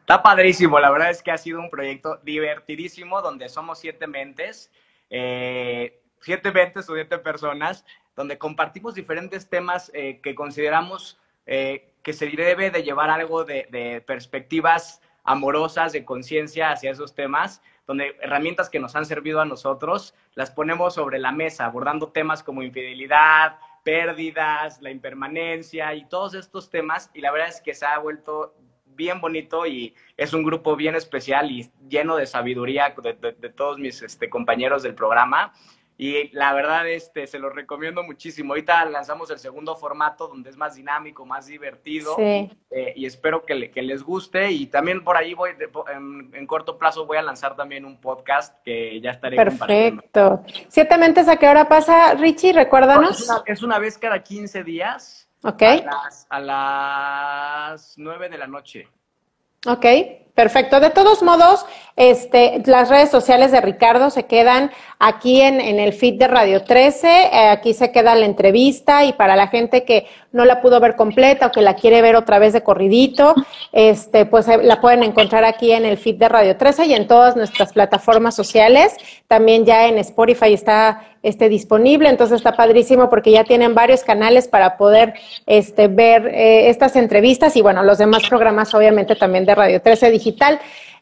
[0.00, 4.72] Está padrísimo, la verdad es que ha sido un proyecto divertidísimo donde somos siete mentes,
[5.10, 7.84] eh, siete mentes o siete personas,
[8.16, 14.02] donde compartimos diferentes temas eh, que consideramos eh, que se debe de llevar algo de,
[14.06, 20.14] perspectivas amorosas de conciencia hacia esos temas, donde herramientas que nos han servido a nosotros
[20.34, 26.70] las ponemos sobre la mesa, abordando temas como infidelidad, pérdidas, la impermanencia y todos estos
[26.70, 27.10] temas.
[27.14, 30.94] Y la verdad es que se ha vuelto bien bonito y es un grupo bien
[30.94, 35.52] especial y lleno de sabiduría de, todos mis este, compañeros del programa.
[35.96, 38.52] Y la verdad, este, se los recomiendo muchísimo.
[38.52, 42.16] Ahorita lanzamos el segundo formato donde es más dinámico, más divertido.
[42.18, 42.48] Eh,
[42.96, 44.50] y espero que, les guste.
[44.50, 45.50] Y también por ahí voy,
[46.32, 50.42] en, corto plazo voy a lanzar también un podcast que ya estaré Perfecto.
[50.68, 52.52] ¿Siete mentes a qué hora pasa, Richie?
[52.52, 53.20] Recuérdanos.
[53.20, 55.28] Es una, es una vez cada 15 días.
[55.44, 55.62] Ok.
[56.30, 58.88] A las, nueve de la noche.
[59.66, 59.84] Ok,
[60.34, 60.80] perfecto.
[60.80, 61.64] De todos modos,
[61.96, 66.64] este, las redes sociales de Ricardo se quedan aquí en, en el feed de Radio
[66.64, 67.08] 13.
[67.08, 70.96] Eh, aquí se queda la entrevista y para la gente que no la pudo ver
[70.96, 73.34] completa o que la quiere ver otra vez de corridito,
[73.72, 77.06] este, pues eh, la pueden encontrar aquí en el feed de Radio 13 y en
[77.06, 78.96] todas nuestras plataformas sociales.
[79.28, 84.48] También ya en Spotify está este, disponible, entonces está padrísimo porque ya tienen varios canales
[84.48, 85.14] para poder
[85.46, 90.10] este, ver eh, estas entrevistas y bueno, los demás programas obviamente también de Radio 13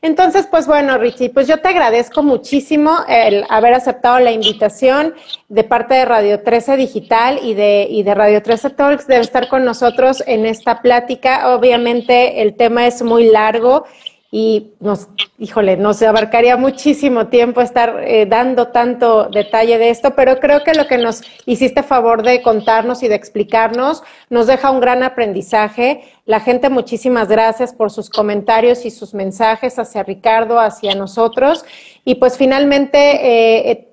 [0.04, 5.14] Entonces, pues bueno, Richie, pues yo te agradezco muchísimo el haber aceptado la invitación
[5.48, 9.48] de parte de Radio 13 Digital y de, y de Radio 13 Talks de estar
[9.48, 11.54] con nosotros en esta plática.
[11.54, 13.84] Obviamente el tema es muy largo
[14.34, 15.08] y nos,
[15.38, 20.72] híjole, nos abarcaría muchísimo tiempo estar eh, dando tanto detalle de esto, pero creo que
[20.72, 26.00] lo que nos hiciste favor de contarnos y de explicarnos nos deja un gran aprendizaje.
[26.24, 31.66] La gente, muchísimas gracias por sus comentarios y sus mensajes hacia Ricardo, hacia nosotros.
[32.06, 33.91] Y pues finalmente, eh,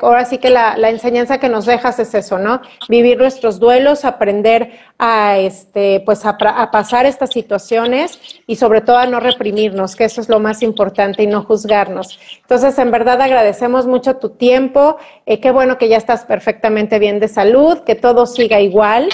[0.00, 2.60] ahora sí que la, enseñanza que nos dejas es eso, ¿no?
[2.88, 6.36] Vivir nuestros duelos, aprender a, este, pues a,
[6.70, 11.22] pasar estas situaciones y sobre todo a no reprimirnos, que eso es lo más importante
[11.22, 12.18] y no juzgarnos.
[12.42, 14.96] Entonces, en verdad agradecemos mucho tu tiempo.
[15.26, 19.08] Eh, qué bueno que ya estás perfectamente bien de salud, que todo siga igual.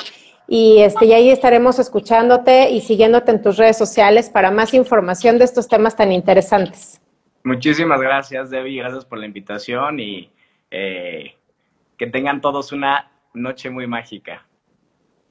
[0.48, 5.38] Y, este, y ahí estaremos escuchándote y siguiéndote en tus redes sociales para más información
[5.38, 7.00] de estos temas tan interesantes.
[7.46, 8.80] Muchísimas gracias, Debbie.
[8.80, 10.32] Gracias por la invitación y
[10.72, 11.36] eh,
[11.96, 14.44] que tengan todos una noche muy mágica.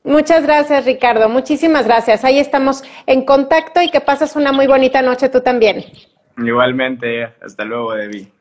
[0.01, 1.27] Muchas gracias, Ricardo.
[1.27, 2.23] Muchísimas gracias.
[2.23, 5.83] Ahí estamos en contacto y que pases una muy bonita noche tú también.
[6.37, 7.33] Igualmente.
[7.41, 8.31] Hasta luego, Debbie.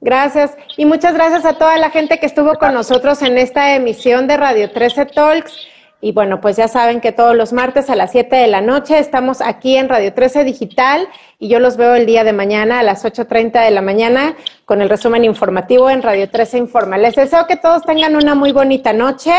[0.00, 0.56] Gracias.
[0.78, 4.38] Y muchas gracias a toda la gente que estuvo con nosotros en esta emisión de
[4.38, 5.68] Radio 13 Talks.
[6.00, 8.98] Y bueno, pues ya saben que todos los martes a las 7 de la noche
[8.98, 11.08] estamos aquí en Radio 13 Digital
[11.40, 14.80] y yo los veo el día de mañana a las 8.30 de la mañana con
[14.80, 16.98] el resumen informativo en Radio 13 Informa.
[16.98, 19.32] Les deseo que todos tengan una muy bonita noche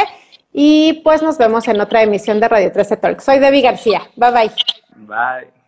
[0.52, 3.22] y pues nos vemos en otra emisión de Radio 13 Talk.
[3.22, 4.02] Soy Debbie García.
[4.18, 4.52] Bye bye.
[5.08, 5.59] Bye.